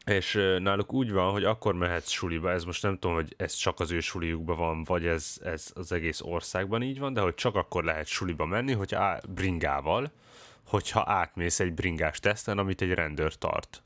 [0.10, 3.80] és náluk úgy van, hogy akkor mehetsz suliba, ez most nem tudom, hogy ez csak
[3.80, 7.54] az ő suliukban van, vagy ez, ez az egész országban így van, de hogy csak
[7.54, 10.12] akkor lehet suliba menni, hogy á, bringával,
[10.66, 13.82] hogyha átmész egy bringás teszten, amit egy rendőr tart,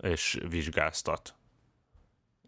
[0.00, 1.34] és vizsgáztat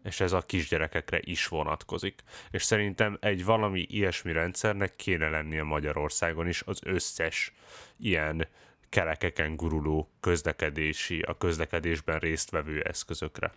[0.03, 2.23] és ez a kisgyerekekre is vonatkozik.
[2.51, 7.53] És szerintem egy valami ilyesmi rendszernek kéne lennie Magyarországon is az összes
[7.97, 8.47] ilyen
[8.89, 13.53] kerekeken guruló közlekedési, a közlekedésben résztvevő eszközökre.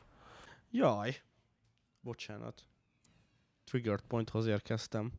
[0.71, 1.21] Jaj,
[2.01, 2.63] bocsánat.
[3.65, 5.13] Triggered pointhoz érkeztem.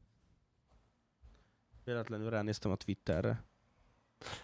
[1.83, 3.43] Véletlenül ránéztem a Twitterre.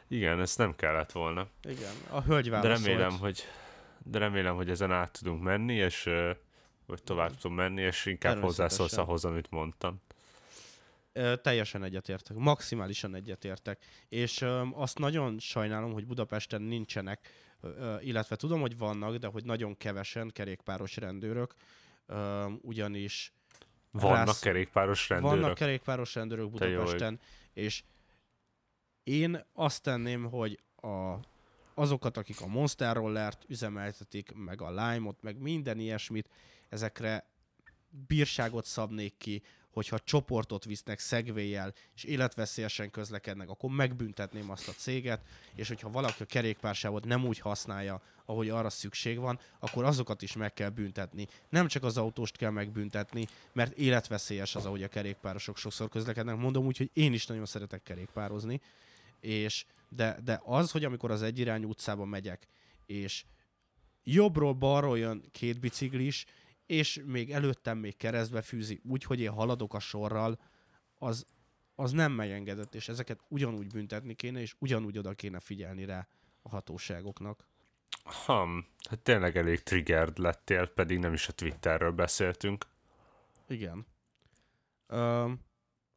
[0.07, 1.47] Igen, ezt nem kellett volna.
[1.63, 2.83] Igen, a hölgy válaszolt.
[2.83, 3.43] De remélem, hogy,
[4.03, 6.09] de remélem, hogy ezen át tudunk menni, és
[6.91, 10.01] hogy tovább tudom menni, és inkább hozzászólsz ahhoz, amit mondtam.
[11.13, 13.85] Ö, teljesen egyetértek, maximálisan egyetértek.
[14.09, 17.29] És ö, azt nagyon sajnálom, hogy Budapesten nincsenek,
[17.61, 21.53] ö, illetve tudom, hogy vannak, de hogy nagyon kevesen kerékpáros rendőrök,
[22.05, 23.33] ö, ugyanis...
[23.91, 24.39] Vannak rász...
[24.39, 25.39] kerékpáros rendőrök?
[25.39, 27.19] Vannak kerékpáros rendőrök Budapesten,
[27.53, 27.83] és
[29.03, 31.15] én azt tenném, hogy a,
[31.81, 36.29] azokat, akik a Monster Rollert üzemeltetik, meg a Lime-ot, meg minden ilyesmit,
[36.69, 37.25] ezekre
[38.07, 45.21] bírságot szabnék ki, hogyha csoportot visznek szegvéjel, és életveszélyesen közlekednek, akkor megbüntetném azt a céget,
[45.55, 50.33] és hogyha valaki a kerékpársávot nem úgy használja, ahogy arra szükség van, akkor azokat is
[50.33, 51.27] meg kell büntetni.
[51.49, 56.35] Nem csak az autóst kell megbüntetni, mert életveszélyes az, ahogy a kerékpárosok sokszor közlekednek.
[56.35, 58.61] Mondom úgy, hogy én is nagyon szeretek kerékpározni,
[59.19, 62.47] és de, de az, hogy amikor az egyirányú utcában megyek,
[62.85, 63.25] és
[64.03, 66.25] jobbról balról jön két biciklis,
[66.65, 70.39] és még előttem még keresztbe fűzi úgy, hogy én haladok a sorral,
[70.97, 71.25] az,
[71.75, 76.07] az nem megengedett, és ezeket ugyanúgy büntetni kéne, és ugyanúgy oda kéne figyelni rá
[76.41, 77.45] a hatóságoknak.
[78.03, 82.65] Ham, hát tényleg elég triggered lettél, pedig nem is a Twitterről beszéltünk.
[83.47, 83.85] Igen.
[84.87, 85.31] Ö,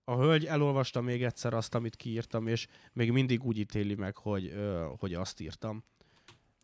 [0.05, 4.47] a hölgy elolvasta még egyszer azt, amit kiírtam, és még mindig úgy ítéli meg, hogy,
[4.47, 5.85] ö, hogy azt írtam.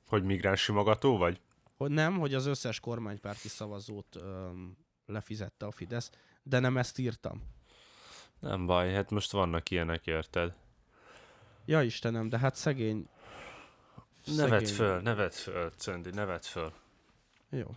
[0.07, 1.41] Hogy migráns simogató vagy?
[1.81, 4.77] hogy nem, hogy az összes kormánypárti szavazót öm,
[5.07, 6.11] lefizette a Fidesz,
[6.43, 7.43] de nem ezt írtam.
[8.41, 10.55] Nem baj, hát most vannak ilyenek, érted?
[11.65, 13.09] Ja Istenem, de hát szegény...
[14.37, 16.73] Nevet föl, nevet föl, Cöndi, nevet föl.
[17.51, 17.75] Jó.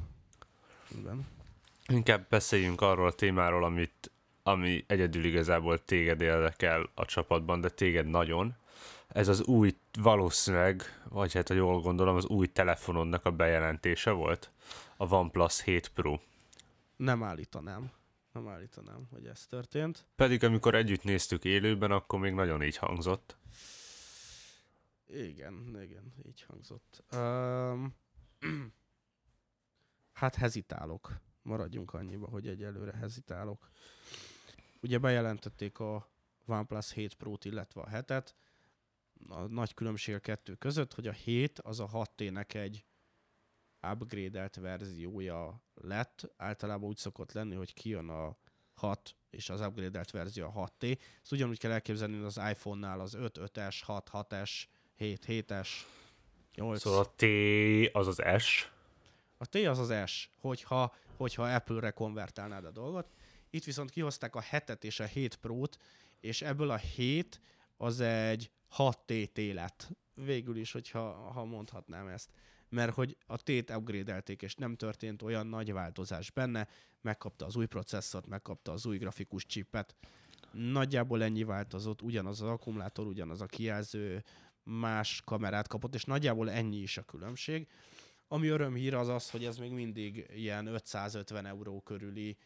[0.97, 1.27] Igen.
[1.87, 4.11] Inkább beszéljünk arról a témáról, amit,
[4.43, 8.55] ami egyedül igazából téged érdekel a csapatban, de téged nagyon
[9.13, 14.51] ez az új, valószínűleg, vagy hát, ha jól gondolom, az új telefonodnak a bejelentése volt?
[14.97, 16.19] A OnePlus 7 Pro.
[16.95, 17.91] Nem állítanám.
[18.31, 20.05] Nem állítanám, hogy ez történt.
[20.15, 23.37] Pedig amikor együtt néztük élőben, akkor még nagyon így hangzott.
[25.07, 27.03] Igen, igen, így hangzott.
[27.15, 27.95] Um,
[30.21, 31.11] hát hezitálok.
[31.41, 33.69] maradjunk annyiba, hogy egyelőre hezitálok.
[34.83, 36.09] Ugye bejelentették a
[36.45, 38.27] OnePlus 7 Pro-t, illetve a 7-et.
[39.27, 42.85] A nagy különbség a kettő között, hogy a 7 az a 6T-nek egy
[43.91, 46.31] upgrade verziója lett.
[46.37, 48.37] Általában úgy szokott lenni, hogy kijön a
[48.73, 50.99] 6 és az upgrade verzió a 6T.
[51.21, 54.63] Ezt ugyanúgy kell elképzelni, hogy az iPhone-nál az 5, 5-es, 6, 6-es,
[54.95, 55.69] 7, 7-es,
[56.55, 56.79] 8.
[56.81, 57.23] Szóval a T
[57.95, 58.71] az az S.
[59.37, 63.07] A T az az S, hogyha, hogyha Apple-re konvertálnád a dolgot.
[63.53, 65.77] Itt viszont kihozták a 7-et és a 7 Pro-t,
[66.19, 67.41] és ebből a 7
[67.77, 69.89] az egy 6TT lett.
[70.13, 72.29] Végül is, hogyha ha mondhatnám ezt.
[72.69, 76.67] Mert hogy a T-t upgrade és nem történt olyan nagy változás benne,
[77.01, 79.95] megkapta az új processzort, megkapta az új grafikus chipet.
[80.51, 84.23] Nagyjából ennyi változott, ugyanaz az akkumulátor, ugyanaz a kijelző,
[84.63, 87.67] más kamerát kapott, és nagyjából ennyi is a különbség.
[88.27, 92.37] Ami örömhír az az, hogy ez még mindig ilyen 550 euró körüli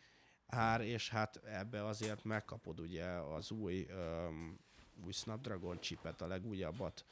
[0.48, 4.60] ár, és hát ebbe azért megkapod ugye az új, um,
[5.06, 7.06] új Snapdragon chipet, a legújabbat,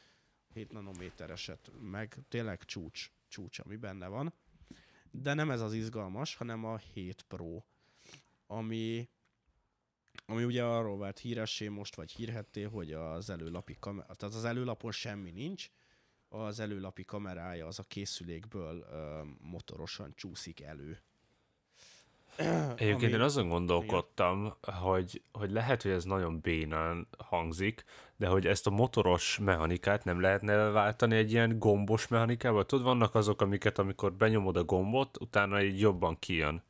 [0.55, 4.33] 7 nanométereset, meg tényleg csúcs, csúcs, ami benne van.
[5.11, 7.61] De nem ez az izgalmas, hanem a 7 Pro,
[8.47, 9.09] ami,
[10.25, 14.91] ami ugye arról vált híressé most, vagy hírhetté, hogy az előlapi kamera, tehát az előlapon
[14.91, 15.69] semmi nincs,
[16.27, 21.01] az előlapi kamerája az a készülékből ö, motorosan csúszik elő.
[22.37, 23.11] Egyébként Ami...
[23.11, 27.83] én azon gondolkodtam, hogy, hogy lehet, hogy ez nagyon bénán hangzik,
[28.17, 32.65] de hogy ezt a motoros mechanikát nem lehetne váltani egy ilyen gombos mechanikával?
[32.65, 36.63] Tudod, vannak azok, amiket amikor benyomod a gombot, utána így jobban kijön.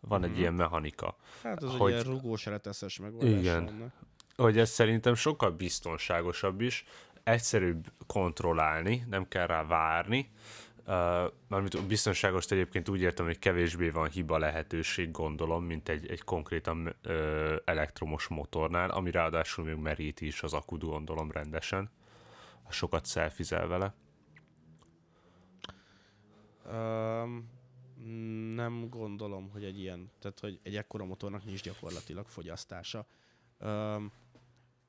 [0.00, 0.38] Van egy mm.
[0.38, 1.16] ilyen mechanika.
[1.42, 1.92] Hát az hogy...
[1.92, 3.30] egy ilyen rugós reteszes megoldás.
[3.30, 3.64] Igen.
[3.64, 3.92] Vannak.
[4.36, 6.84] Hogy ez szerintem sokkal biztonságosabb is,
[7.24, 10.30] egyszerűbb kontrollálni, nem kell rá várni,
[11.48, 16.96] Mármint biztonságos egyébként úgy értem, hogy kevésbé van hiba lehetőség, gondolom, mint egy, egy konkrétan
[17.04, 21.90] uh, elektromos motornál, ami ráadásul még meríti is az akut, gondolom rendesen.
[22.68, 23.94] Sokat szelfizel vele.
[26.70, 27.50] Um,
[28.54, 33.06] nem gondolom, hogy egy ilyen, tehát hogy egy ekkora motornak nincs gyakorlatilag fogyasztása.
[33.60, 34.12] Um,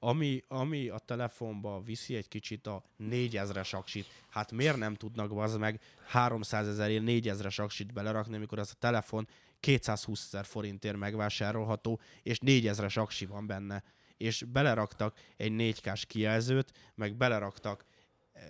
[0.08, 5.55] ami, ami a telefonba viszi egy kicsit a 4000-es aksit, hát miért nem tudnak az
[5.55, 9.28] meg 300 ezerért 4000-es aksit belerakni, amikor az a telefon
[9.60, 13.84] 220 ezer forintért megvásárolható, és 4000-es aksi van benne.
[14.18, 17.86] És beleraktak egy 4K-s kijelzőt, meg beleraktak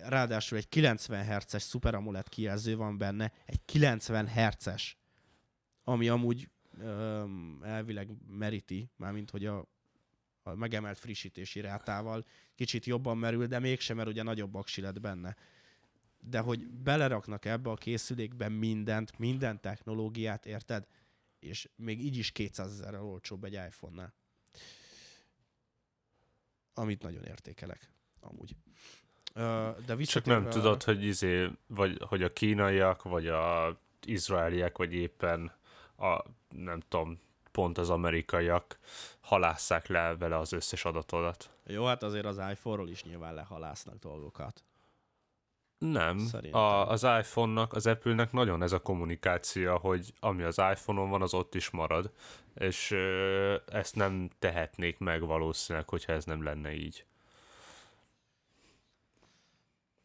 [0.08, 4.96] ráadásul egy 90 Hz-es Super AMOLED kijelző van benne, egy 90 Hz-es,
[5.84, 6.48] ami amúgy
[6.80, 9.76] öm, elvileg meríti, mármint hogy a
[10.48, 12.24] a megemelt frissítési rátával
[12.54, 15.36] kicsit jobban merül, de mégsem, mert ugye nagyobb aksi lett benne.
[16.20, 20.86] De hogy beleraknak ebbe a készülékbe mindent, minden technológiát, érted?
[21.40, 24.12] És még így is 200 ezerrel olcsóbb egy iPhone-nál.
[26.74, 27.90] Amit nagyon értékelek,
[28.20, 28.56] amúgy.
[29.86, 30.48] De Csak nem a...
[30.48, 35.52] tudod, hogy izé, vagy hogy a kínaiak, vagy a izraeliek, vagy éppen
[35.96, 37.20] a nem tudom,
[37.58, 38.78] pont az amerikaiak
[39.20, 41.50] halásszák le vele az összes adatodat.
[41.66, 44.64] Jó, hát azért az iPhone-ról is nyilván lehalásznak dolgokat.
[45.78, 46.28] Nem.
[46.50, 51.34] A, az iPhone-nak, az Apple-nek nagyon ez a kommunikáció, hogy ami az iPhone-on van, az
[51.34, 52.12] ott is marad,
[52.54, 57.06] és ö, ezt nem tehetnék meg valószínűleg, hogyha ez nem lenne így.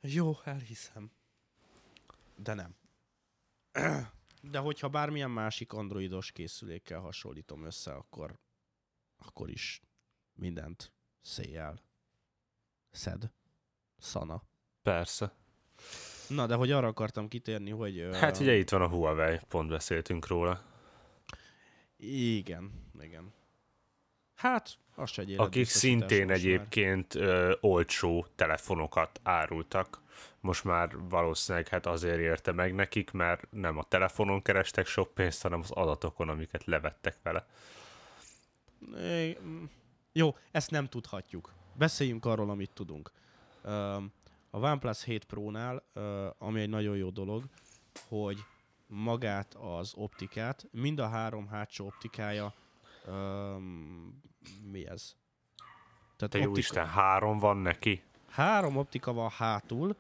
[0.02, 1.12] Jó, elhiszem.
[2.36, 2.76] De nem.
[4.52, 8.40] De hogyha bármilyen másik androidos készülékkel hasonlítom össze, akkor,
[9.18, 9.82] akkor is
[10.34, 11.82] mindent széjjel
[12.92, 13.32] szed.
[13.98, 14.42] Szana.
[14.82, 15.34] Persze.
[16.28, 18.10] Na, de hogy arra akartam kitérni, hogy...
[18.12, 20.64] Hát ugye itt van a Huawei, pont beszéltünk róla.
[21.98, 23.34] Igen, igen.
[24.44, 30.02] Hát, az se egy Akik szintén egyébként ö, olcsó telefonokat árultak
[30.40, 35.42] most már valószínűleg hát azért érte meg nekik, mert nem a telefonon kerestek sok pénzt,
[35.42, 37.46] hanem az adatokon, amiket levettek vele.
[40.12, 41.54] Jó, ezt nem tudhatjuk.
[41.74, 43.12] Beszéljünk arról, amit tudunk.
[44.50, 45.84] A OnePlus 7 Pro-nál,
[46.38, 47.44] ami egy nagyon jó dolog,
[48.08, 48.38] hogy
[48.88, 52.54] magát az optikát, mind a három hátsó optikája,
[54.72, 55.16] mi ez?
[56.16, 56.60] Tehát Te optika...
[56.60, 58.04] Isten, három van neki?
[58.30, 59.96] Három optika van hátul,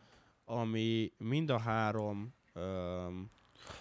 [0.46, 2.34] ami mind a három...
[2.56, 3.32] Um,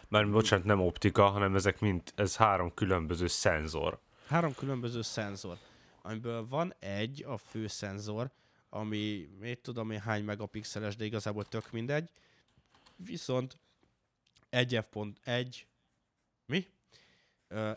[0.08, 3.98] Már bocsánat, nem optika, hanem ezek mind, ez három különböző szenzor.
[4.26, 5.58] Három különböző szenzor,
[6.02, 8.30] amiből van egy, a fő szenzor,
[8.68, 12.10] ami, mit tudom én hány megapixeles, de igazából tök mindegy.
[12.96, 13.58] Viszont
[14.50, 15.62] 1 f1,
[16.46, 16.66] mi?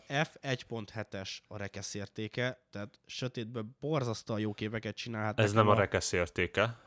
[0.08, 5.40] F1.7-es a rekesz értéke, tehát sötétben borzasztóan jó képeket csinálhat.
[5.40, 6.78] Ez nem a rekesz értéke.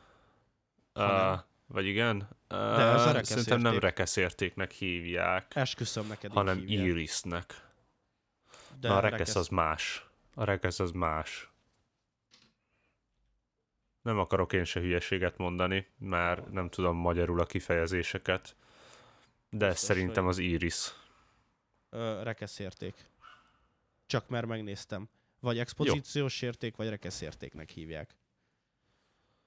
[0.94, 2.28] Uh, vagy igen?
[2.48, 3.88] De ez a rekesz Szerintem nem érték.
[3.88, 6.86] rekesz értéknek hívják, Esküszöm neked hanem hívják.
[6.86, 7.68] irisnek.
[8.80, 10.06] De Na, a rekesz az más.
[10.34, 11.50] A rekesz az más.
[14.02, 18.56] Nem akarok én se hülyeséget mondani, már nem tudom magyarul a kifejezéseket,
[19.50, 20.92] de Biztos, szerintem az iris.
[21.90, 22.94] Ö, rekesz érték.
[24.06, 25.08] Csak mert megnéztem.
[25.40, 28.16] Vagy expozíciós érték, vagy rekesz értéknek hívják.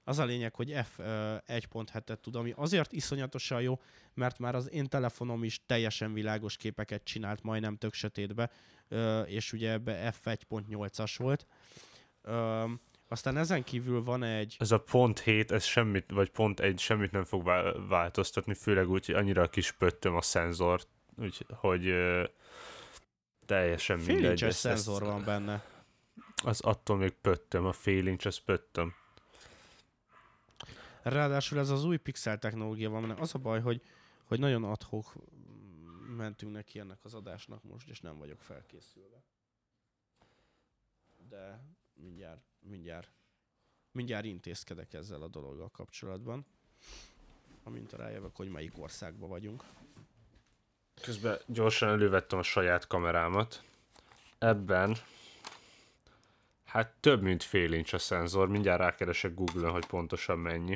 [0.04, 3.80] Az a lényeg, hogy F1.7-et tud, ami azért iszonyatosan jó,
[4.14, 8.52] mert már az én telefonom is teljesen világos képeket csinált, majdnem tök sötétbe,
[9.26, 11.48] és ugye ebbe F1.8-as volt.
[13.08, 17.12] Aztán ezen kívül van egy, Ez a pont 7, ez semmit, vagy pont egy semmit
[17.12, 20.88] nem fog vá- változtatni, főleg úgy, hogy annyira kis pöttöm a szenzort,
[21.18, 22.24] úgyhogy ö,
[23.46, 24.16] teljesen mindegy.
[24.16, 25.66] félincses ezt- ezt- szenzor van benne.
[26.44, 28.94] Az attól még pöttöm, a félincs, az pöttöm.
[31.02, 33.22] Ráadásul ez az új pixel technológia van, benne.
[33.22, 33.82] az a baj, hogy,
[34.24, 35.14] hogy nagyon adhok
[36.18, 39.24] mentünk neki ennek az adásnak most, és nem vagyok felkészülve.
[41.30, 41.60] De
[41.94, 43.12] mindjárt, mindjárt,
[43.92, 46.46] mindjárt intézkedek ezzel a dologgal kapcsolatban.
[47.64, 49.64] Amint rájövök, hogy melyik országban vagyunk.
[51.02, 53.64] Közben gyorsan elővettem a saját kamerámat.
[54.38, 54.98] Ebben
[56.66, 60.74] hát több mint fél inch a szenzor, mindjárt rákeresek Google-on, hogy pontosan mennyi.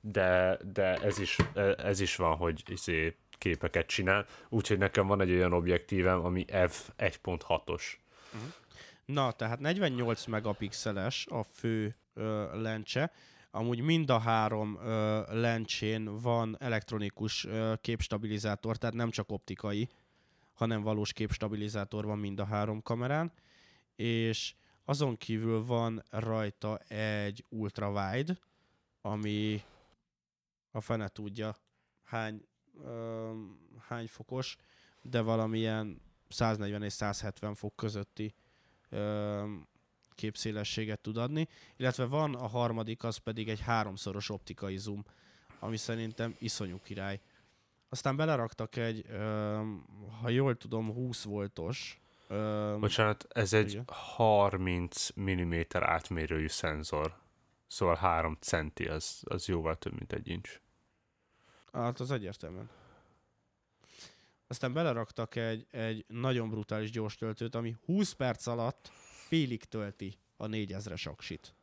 [0.00, 1.36] De, de ez, is,
[1.76, 7.82] ez is van, hogy izé képeket csinál, úgyhogy nekem van egy olyan objektívem, ami f1.6-os.
[9.04, 13.12] Na, tehát 48 megapixeles a fő ö, lencse.
[13.54, 19.88] Amúgy mind a három ö, lencsén van elektronikus ö, képstabilizátor, tehát nem csak optikai,
[20.52, 23.32] hanem valós képstabilizátor van mind a három kamerán.
[23.96, 28.38] És azon kívül van rajta egy ultrawide,
[29.00, 29.62] ami
[30.70, 31.56] a fene tudja
[32.02, 32.44] hány,
[32.84, 33.30] ö,
[33.88, 34.56] hány fokos,
[35.02, 38.34] de valamilyen 140 és 170 fok közötti
[40.14, 45.04] képszélességet tud adni, illetve van a harmadik, az pedig egy háromszoros optikai zoom,
[45.58, 47.20] ami szerintem iszonyú király.
[47.88, 49.60] Aztán beleraktak egy, ö,
[50.20, 52.00] ha jól tudom, 20 voltos.
[52.28, 53.84] Ö, Bocsánat, ez egy Igen.
[53.86, 57.20] 30 mm átmérőjű szenzor.
[57.66, 60.60] Szóval 3 centi, az, az jóval több, mint egy inch.
[61.72, 62.70] Hát az egyértelműen.
[64.46, 68.90] Aztán beleraktak egy, egy nagyon brutális gyors töltőt, ami 20 perc alatt
[69.32, 71.54] félig tölti a 4000-es aksit.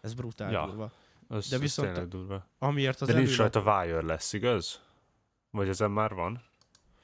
[0.00, 0.66] Ez brutál Ja.
[0.66, 0.92] durva.
[1.28, 2.46] Az, De viszont tényleg durva.
[2.58, 4.80] Amiért az De nincs rajta wireless, igaz?
[5.50, 6.42] Vagy ezen már van?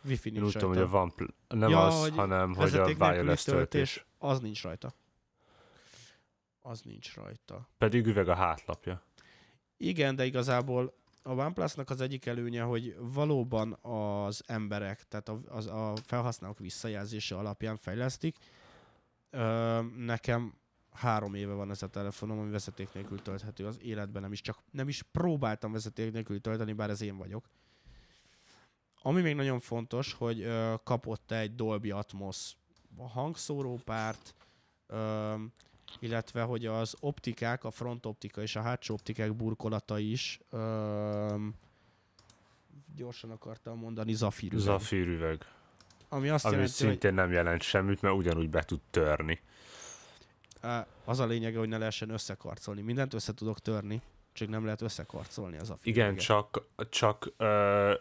[0.05, 0.97] Wi-Fi Én nincs úgy tudom, hogy rajta.
[0.97, 4.05] a van, pl- nem Ja, az, hogy hanem hogy a wireless töltés.
[4.19, 4.93] az nincs rajta.
[6.63, 7.69] Az nincs rajta.
[7.79, 9.03] Pedig üveg a hátlapja.
[9.77, 15.67] Igen, de igazából a OnePlus-nak az egyik előnye, hogy valóban az emberek, tehát a, az,
[15.67, 18.37] a felhasználók visszajelzése alapján fejlesztik.
[19.97, 20.55] Nekem
[20.95, 24.59] három éve van ez a telefonom, ami vezeték nélkül tölthető az életben, nem is csak
[24.71, 27.49] nem is próbáltam vezeték nélkül tölteni, bár ez én vagyok.
[29.03, 32.57] Ami még nagyon fontos, hogy ö, kapott egy Dolby Atmos
[32.97, 34.35] hangszórópárt,
[34.87, 35.35] ö,
[35.99, 41.37] illetve hogy az optikák, a front optika és a hátsó optikák burkolata is ö,
[42.97, 44.53] gyorsan akartam mondani, zafír.
[44.55, 45.47] Zafír üveg.
[46.15, 49.41] Ami azt Ami jelenti, hogy szintén nem jelent semmit, mert ugyanúgy be tud törni.
[51.05, 52.81] Az a lényege, hogy ne lehessen összekarcolni.
[52.81, 54.03] Mindent össze tudok törni,
[54.33, 56.25] csak nem lehet összekarcolni az a Igen, fűréget.
[56.25, 57.33] csak, csak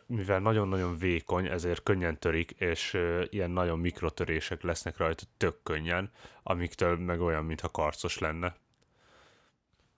[0.05, 2.97] mivel nagyon-nagyon vékony, ezért könnyen törik, és
[3.29, 6.11] ilyen nagyon mikrotörések lesznek rajta tök könnyen,
[6.43, 8.55] amiktől meg olyan, mintha karcos lenne.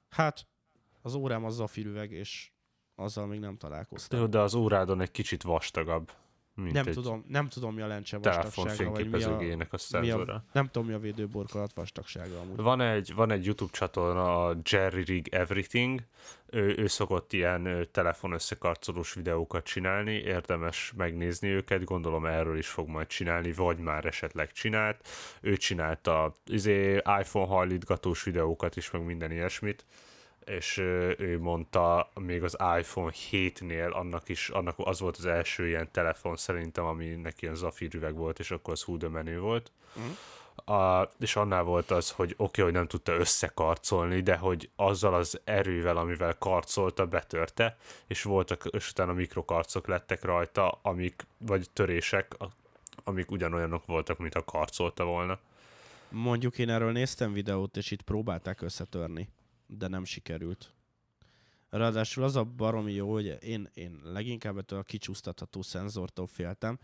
[0.09, 0.45] Hát,
[1.01, 2.49] az órám az zafírüveg, és
[2.95, 4.29] azzal még nem találkoztam.
[4.29, 6.11] De az órádon egy kicsit vastagabb,
[6.55, 9.37] mint Nem tudom, nem tudom mi a lencse vastagsága, vagy mi a,
[9.91, 12.55] a mi a, nem tudom mi a védőborkolat vastagsága amúgy.
[12.55, 16.01] Van egy, van egy YouTube csatorna, a Jerry Rig Everything,
[16.49, 22.87] ő, ő szokott ilyen telefon összekarcolós videókat csinálni, érdemes megnézni őket, gondolom erről is fog
[22.87, 25.07] majd csinálni, vagy már esetleg csinált.
[25.41, 29.85] Ő csinálta izé, iPhone hajlítgatós videókat is, meg minden ilyesmit,
[30.45, 35.91] és ő mondta, még az iPhone 7-nél annak is, annak az volt az első ilyen
[35.91, 39.71] telefon szerintem, aminek ilyen zafírüveg volt, és akkor az hú de menő volt.
[40.55, 45.13] A, és annál volt az, hogy oké, okay, hogy nem tudta összekarcolni, de hogy azzal
[45.13, 47.77] az erővel, amivel karcolta, betörte,
[48.07, 52.35] és voltak, és utána mikrokarcok lettek rajta, amik, vagy törések,
[53.03, 55.39] amik ugyanolyanok voltak, mint a karcolta volna.
[56.09, 59.29] Mondjuk én erről néztem videót, és itt próbálták összetörni,
[59.67, 60.73] de nem sikerült.
[61.69, 66.79] Ráadásul az a baromi jó, hogy én, én leginkább ettől a kicsúsztatható szenzortól féltem,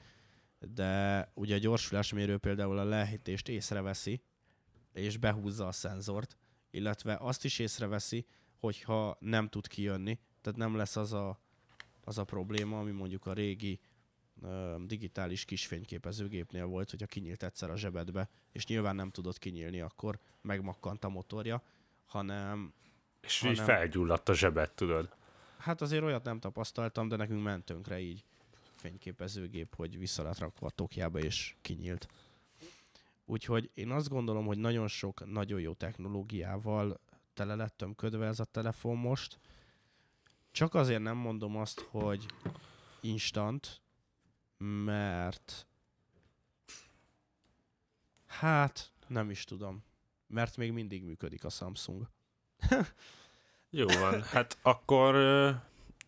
[0.59, 4.21] de ugye a gyorsulásmérő például a lehítést észreveszi,
[4.93, 6.37] és behúzza a szenzort,
[6.71, 8.25] illetve azt is észreveszi,
[8.59, 11.39] hogyha nem tud kijönni, tehát nem lesz az a,
[12.03, 13.79] az a probléma, ami mondjuk a régi
[14.41, 20.19] ö, digitális kisfényképezőgépnél volt, hogyha kinyílt egyszer a zsebedbe, és nyilván nem tudott kinyílni, akkor
[20.41, 21.63] megmakkant a motorja,
[22.11, 22.73] hanem
[23.21, 25.15] És Ha így felgyulladt a zsebet, tudod.
[25.57, 28.25] hát azért olyat nem tapasztaltam, de nekünk ment tönkre így
[28.75, 32.07] fényképezőgép, hogy vissza lett rakva a tokjába és kinyílt.
[33.25, 36.99] Úgyhogy én azt gondolom, hogy nagyon sok, nagyon jó technológiával
[37.33, 39.39] tele lett tömködve ez a telefon most.
[40.51, 42.25] Csak azért nem mondom azt, hogy
[43.01, 43.81] instant,
[44.57, 45.67] mert
[48.25, 49.83] hát nem is tudom.
[50.31, 52.09] Mert még mindig működik a Samsung.
[53.69, 55.15] Jó van, hát akkor...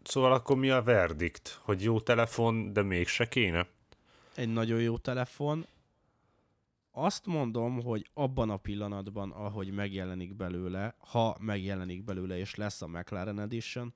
[0.03, 1.59] Szóval akkor mi a verdikt?
[1.61, 3.67] Hogy jó telefon, de mégse kéne?
[4.35, 5.65] egy nagyon jó telefon.
[6.91, 12.87] Azt mondom, hogy abban a pillanatban, ahogy megjelenik belőle, ha megjelenik belőle és lesz a
[12.87, 13.93] McLaren Edition,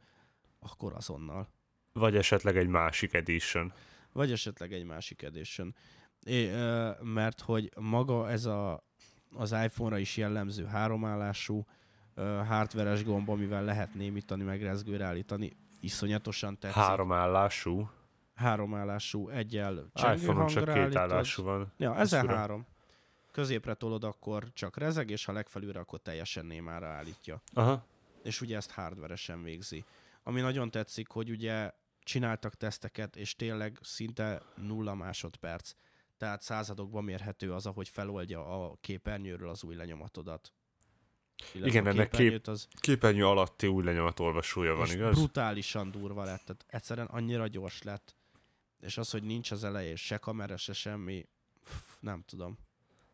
[0.59, 1.47] akkor azonnal.
[1.93, 3.73] Vagy esetleg egy másik edition?
[4.11, 5.75] Vagy esetleg egy másik Edition.
[6.23, 6.51] É,
[7.01, 8.86] mert hogy maga ez a,
[9.35, 11.65] az iPhone-ra is jellemző háromállású
[12.47, 16.81] hardveres gomb, amivel lehet némítani, meg rezgőre állítani, iszonyatosan tetszik.
[16.81, 17.89] Három állású.
[18.35, 21.71] Háromállású, egyel iPhone-on csak két állású van.
[21.77, 22.65] Ja, Ez ezen három.
[23.31, 27.41] Középre tolod, akkor csak rezeg, és ha legfelülre, akkor teljesen némára állítja.
[27.53, 27.85] Aha.
[28.23, 29.85] És ugye ezt hardveresen végzi.
[30.23, 31.71] Ami nagyon tetszik, hogy ugye
[32.03, 35.71] csináltak teszteket, és tényleg szinte nulla másodperc.
[36.17, 40.53] Tehát századokban mérhető az, ahogy feloldja a képernyőről az új lenyomatodat.
[41.53, 45.15] Illetve Igen, ennek kép- az Képernyő alatti új lenyomat olvasója van, igaz?
[45.15, 46.41] brutálisan durva lett.
[46.45, 48.15] Tehát egyszerűen annyira gyors lett.
[48.79, 51.27] És az, hogy nincs az elején se kamera, se semmi,
[51.63, 52.57] pff, nem tudom.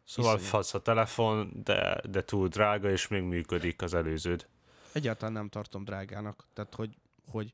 [0.06, 0.51] Szóval iszonyat.
[0.51, 4.47] fasz a telefon, de, de túl drága, és még működik az előződ.
[4.91, 6.47] Egyáltalán nem tartom drágának.
[6.54, 6.97] Tehát, hogy,
[7.28, 7.54] hogy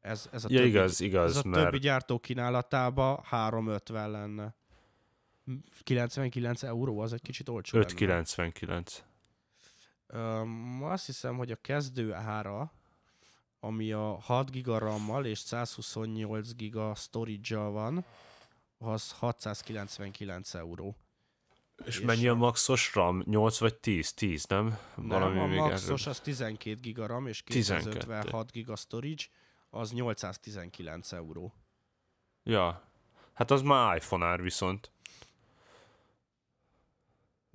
[0.00, 4.54] ez, ez a Ja, többi, igaz, igaz, ez a mert többi gyártó kínálatába 350 lenne.
[5.82, 7.90] 99 euró, az egy kicsit olcsó lenne.
[7.90, 9.04] 599.
[10.06, 12.72] Öm, azt hiszem, hogy a kezdő ára,
[13.60, 18.04] ami a 6 giga RAM-mal és 128 giga storage van,
[18.78, 20.96] az 699 euró.
[21.84, 23.22] És És mennyi a maxos RAM?
[23.26, 24.12] 8 vagy 10?
[24.12, 24.78] 10, nem?
[24.96, 26.12] Nem, a még maxos erről.
[26.12, 27.90] az 12 giga RAM és 12.
[27.90, 29.24] 256 giga storage,
[29.70, 31.54] az 819 euró.
[32.42, 32.82] Ja.
[33.32, 34.90] Hát az már iPhone ár viszont.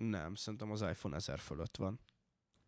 [0.09, 1.99] Nem, szerintem az iPhone 1000 fölött van.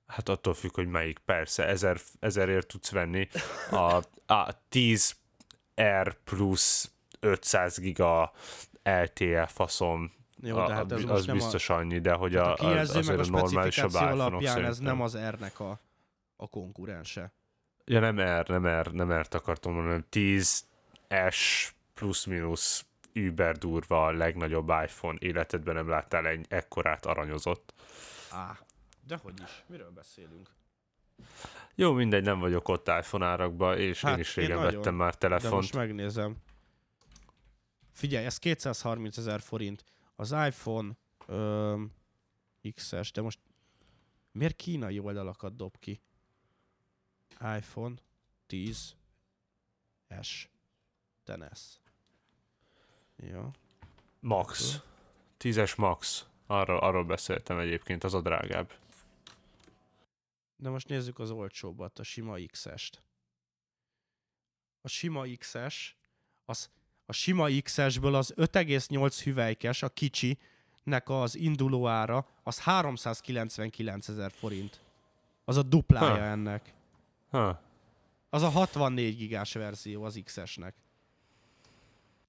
[0.05, 1.19] Hát attól függ, hogy melyik.
[1.19, 3.27] Persze, ezer, ezerért tudsz venni
[3.71, 4.03] a,
[4.34, 5.15] a 10
[5.81, 8.31] R plusz 500 giga
[8.84, 10.13] LTE faszom.
[10.41, 12.77] Jó, a, de hát ez a, az nem biztos annyi, de hogy a, a, a
[12.77, 14.84] az, azért a a normálisabb alapján ez szerintem.
[14.84, 15.79] nem az R-nek a,
[16.36, 17.34] a konkurense.
[17.86, 20.65] Ja, nem R, nem R, nem R-t akartam mondani, hanem 10
[21.29, 25.18] S plusz-minusz über durva a legnagyobb iPhone.
[25.22, 27.74] Életedben nem láttál egy ekkorát aranyozott.
[28.32, 28.59] Á,
[29.07, 30.49] de hogy is, miről beszélünk?
[31.76, 34.95] Jó, mindegy, nem vagyok ott iPhone árakba, és hát, én is én régen nagyon, vettem
[34.95, 35.53] már De telefont.
[35.53, 36.36] most megnézem.
[37.91, 39.84] Figyelj, ez 230 ezer forint.
[40.16, 40.91] Az iPhone
[41.28, 41.91] öm,
[42.76, 43.39] XS, de most
[44.32, 46.01] miért kínai oldalakat dob ki?
[47.58, 47.96] iPhone
[48.46, 48.96] 10
[50.21, 50.50] S.
[51.25, 51.59] 10S.
[53.15, 53.51] Ja.
[54.19, 54.81] Max.
[55.39, 56.25] 10-es Max.
[56.47, 58.71] Arról, arról beszéltem egyébként, az a drágább.
[60.55, 63.01] De most nézzük az olcsóbbat, a sima XS-t.
[64.81, 65.95] A sima XS,
[66.45, 66.69] az,
[67.05, 70.37] a sima XS-ből az 5,8 hüvelykes, a kicsi,
[70.83, 74.79] nek az induló ára, az 399 ezer forint.
[75.45, 76.21] Az a duplája Ha.
[76.21, 76.73] ennek.
[77.29, 77.61] Ha.
[78.29, 80.75] Az a 64 gigás verzió az XS-nek.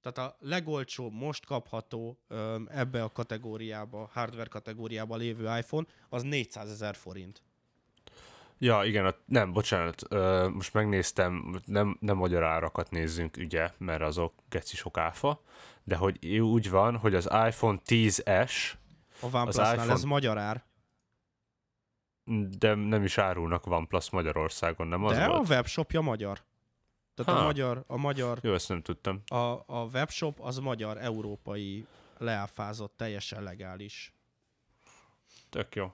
[0.05, 2.19] Tehát a legolcsóbb, most kapható
[2.69, 7.43] ebbe a kategóriába, hardware kategóriába lévő iPhone, az 400 ezer forint.
[8.59, 14.03] Ja, igen, a, nem, bocsánat, ö, most megnéztem, nem, nem magyar árakat nézzünk, ugye, mert
[14.03, 15.41] azok geci sok áfa,
[15.85, 18.73] de hogy úgy van, hogy az iPhone 10S,
[19.21, 20.65] A OnePlus-nál iPhone- ez magyar ár.
[22.59, 25.49] de nem is árulnak OnePlus Magyarországon, nem az De volt?
[25.49, 26.43] a webshopja magyar.
[27.15, 27.39] Tehát Ha.
[27.41, 29.23] a magyar, a magyar, Jó, ezt nem tudtam.
[29.27, 29.37] a,
[29.67, 31.87] a webshop az magyar, európai
[32.19, 34.13] leáfázott, teljesen legális.
[35.51, 35.93] Tök jó.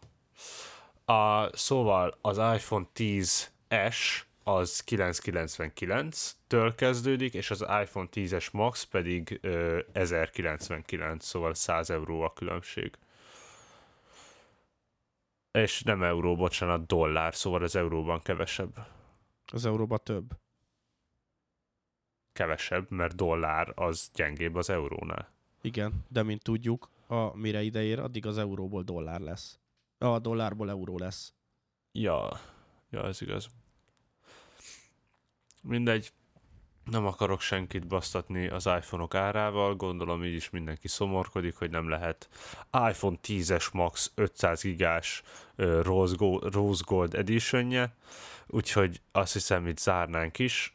[1.15, 9.79] A, szóval az iPhone 10S az 999-től kezdődik, és az iPhone 10-es Max pedig ö,
[9.93, 12.99] 1099, szóval 100 euró a különbség.
[15.53, 18.87] És nem euró, bocsánat, dollár, szóval az euróban kevesebb.
[19.53, 20.31] Az euróban több.
[22.41, 25.29] Kevesebb, mert dollár az gyengébb az eurónál.
[25.61, 29.59] Igen, de mint tudjuk, a, mire ideér, addig az euróból dollár lesz.
[29.99, 31.35] A dollárból euró lesz.
[31.93, 32.41] Ja,
[32.91, 33.49] ja, ez igaz.
[35.63, 36.13] Mindegy,
[36.85, 42.29] nem akarok senkit basztatni az iPhone-ok árával, gondolom így is mindenki szomorkodik, hogy nem lehet
[42.89, 45.23] iPhone 10-es Max 500 gigás
[45.57, 47.95] Rose, Gold, Rose Gold editionje,
[48.47, 50.75] úgyhogy azt hiszem itt zárnánk is.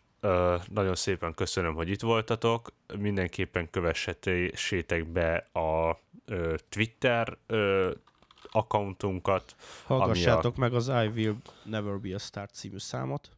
[0.70, 2.72] Nagyon szépen köszönöm, hogy itt voltatok.
[2.98, 6.00] Mindenképpen kövessétek be a
[6.70, 7.38] Twitter
[8.52, 9.56] accountunkat.
[9.86, 10.60] Hallgassátok a...
[10.60, 13.30] meg az I Will Never Be a Star című számot.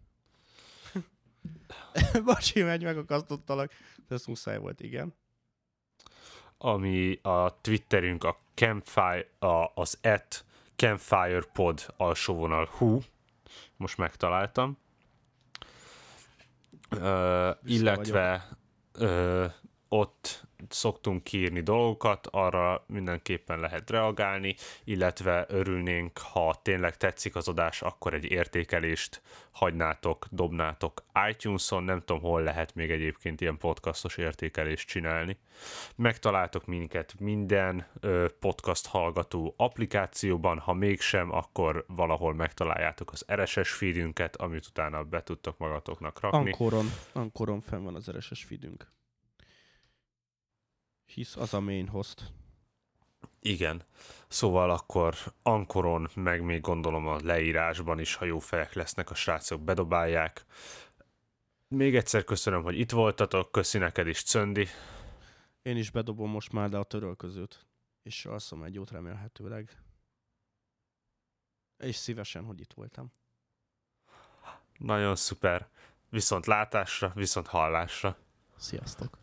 [2.26, 3.72] Bocsi, megy, megakasztottalak.
[4.08, 5.16] De ez muszáj volt, igen.
[6.58, 10.46] Ami a Twitterünk a Campfire, a, az at
[10.76, 13.02] Campfire Pod alsóvonal hú.
[13.76, 14.78] Most megtaláltam.
[17.66, 18.44] Illetve
[19.00, 19.52] uh,
[19.88, 27.82] ott szoktunk írni dolgokat, arra mindenképpen lehet reagálni, illetve örülnénk, ha tényleg tetszik az adás,
[27.82, 29.22] akkor egy értékelést
[29.52, 35.38] hagynátok, dobnátok iTunes-on, nem tudom, hol lehet még egyébként ilyen podcastos értékelést csinálni.
[35.96, 37.88] Megtaláltok minket minden
[38.40, 45.58] podcast hallgató applikációban, ha mégsem, akkor valahol megtaláljátok az RSS feedünket, amit utána be tudtok
[45.58, 46.38] magatoknak rakni.
[46.38, 48.88] Ankoron, Ankoron fenn van az RSS feedünk
[51.08, 52.32] hisz az a main host.
[53.40, 53.84] Igen.
[54.28, 59.62] Szóval akkor Ankoron, meg még gondolom a leírásban is, ha jó fejek lesznek, a srácok
[59.62, 60.46] bedobálják.
[61.68, 64.68] Még egyszer köszönöm, hogy itt voltatok, köszi neked is, Cöndi.
[65.62, 67.66] Én is bedobom most már, de a törölközőt.
[68.04, 69.82] És alszom egy jót remélhetőleg.
[71.78, 73.12] És szívesen, hogy itt voltam.
[74.78, 75.70] Nagyon szuper.
[76.10, 78.18] Viszont látásra, viszont hallásra.
[78.58, 79.18] Sziasztok.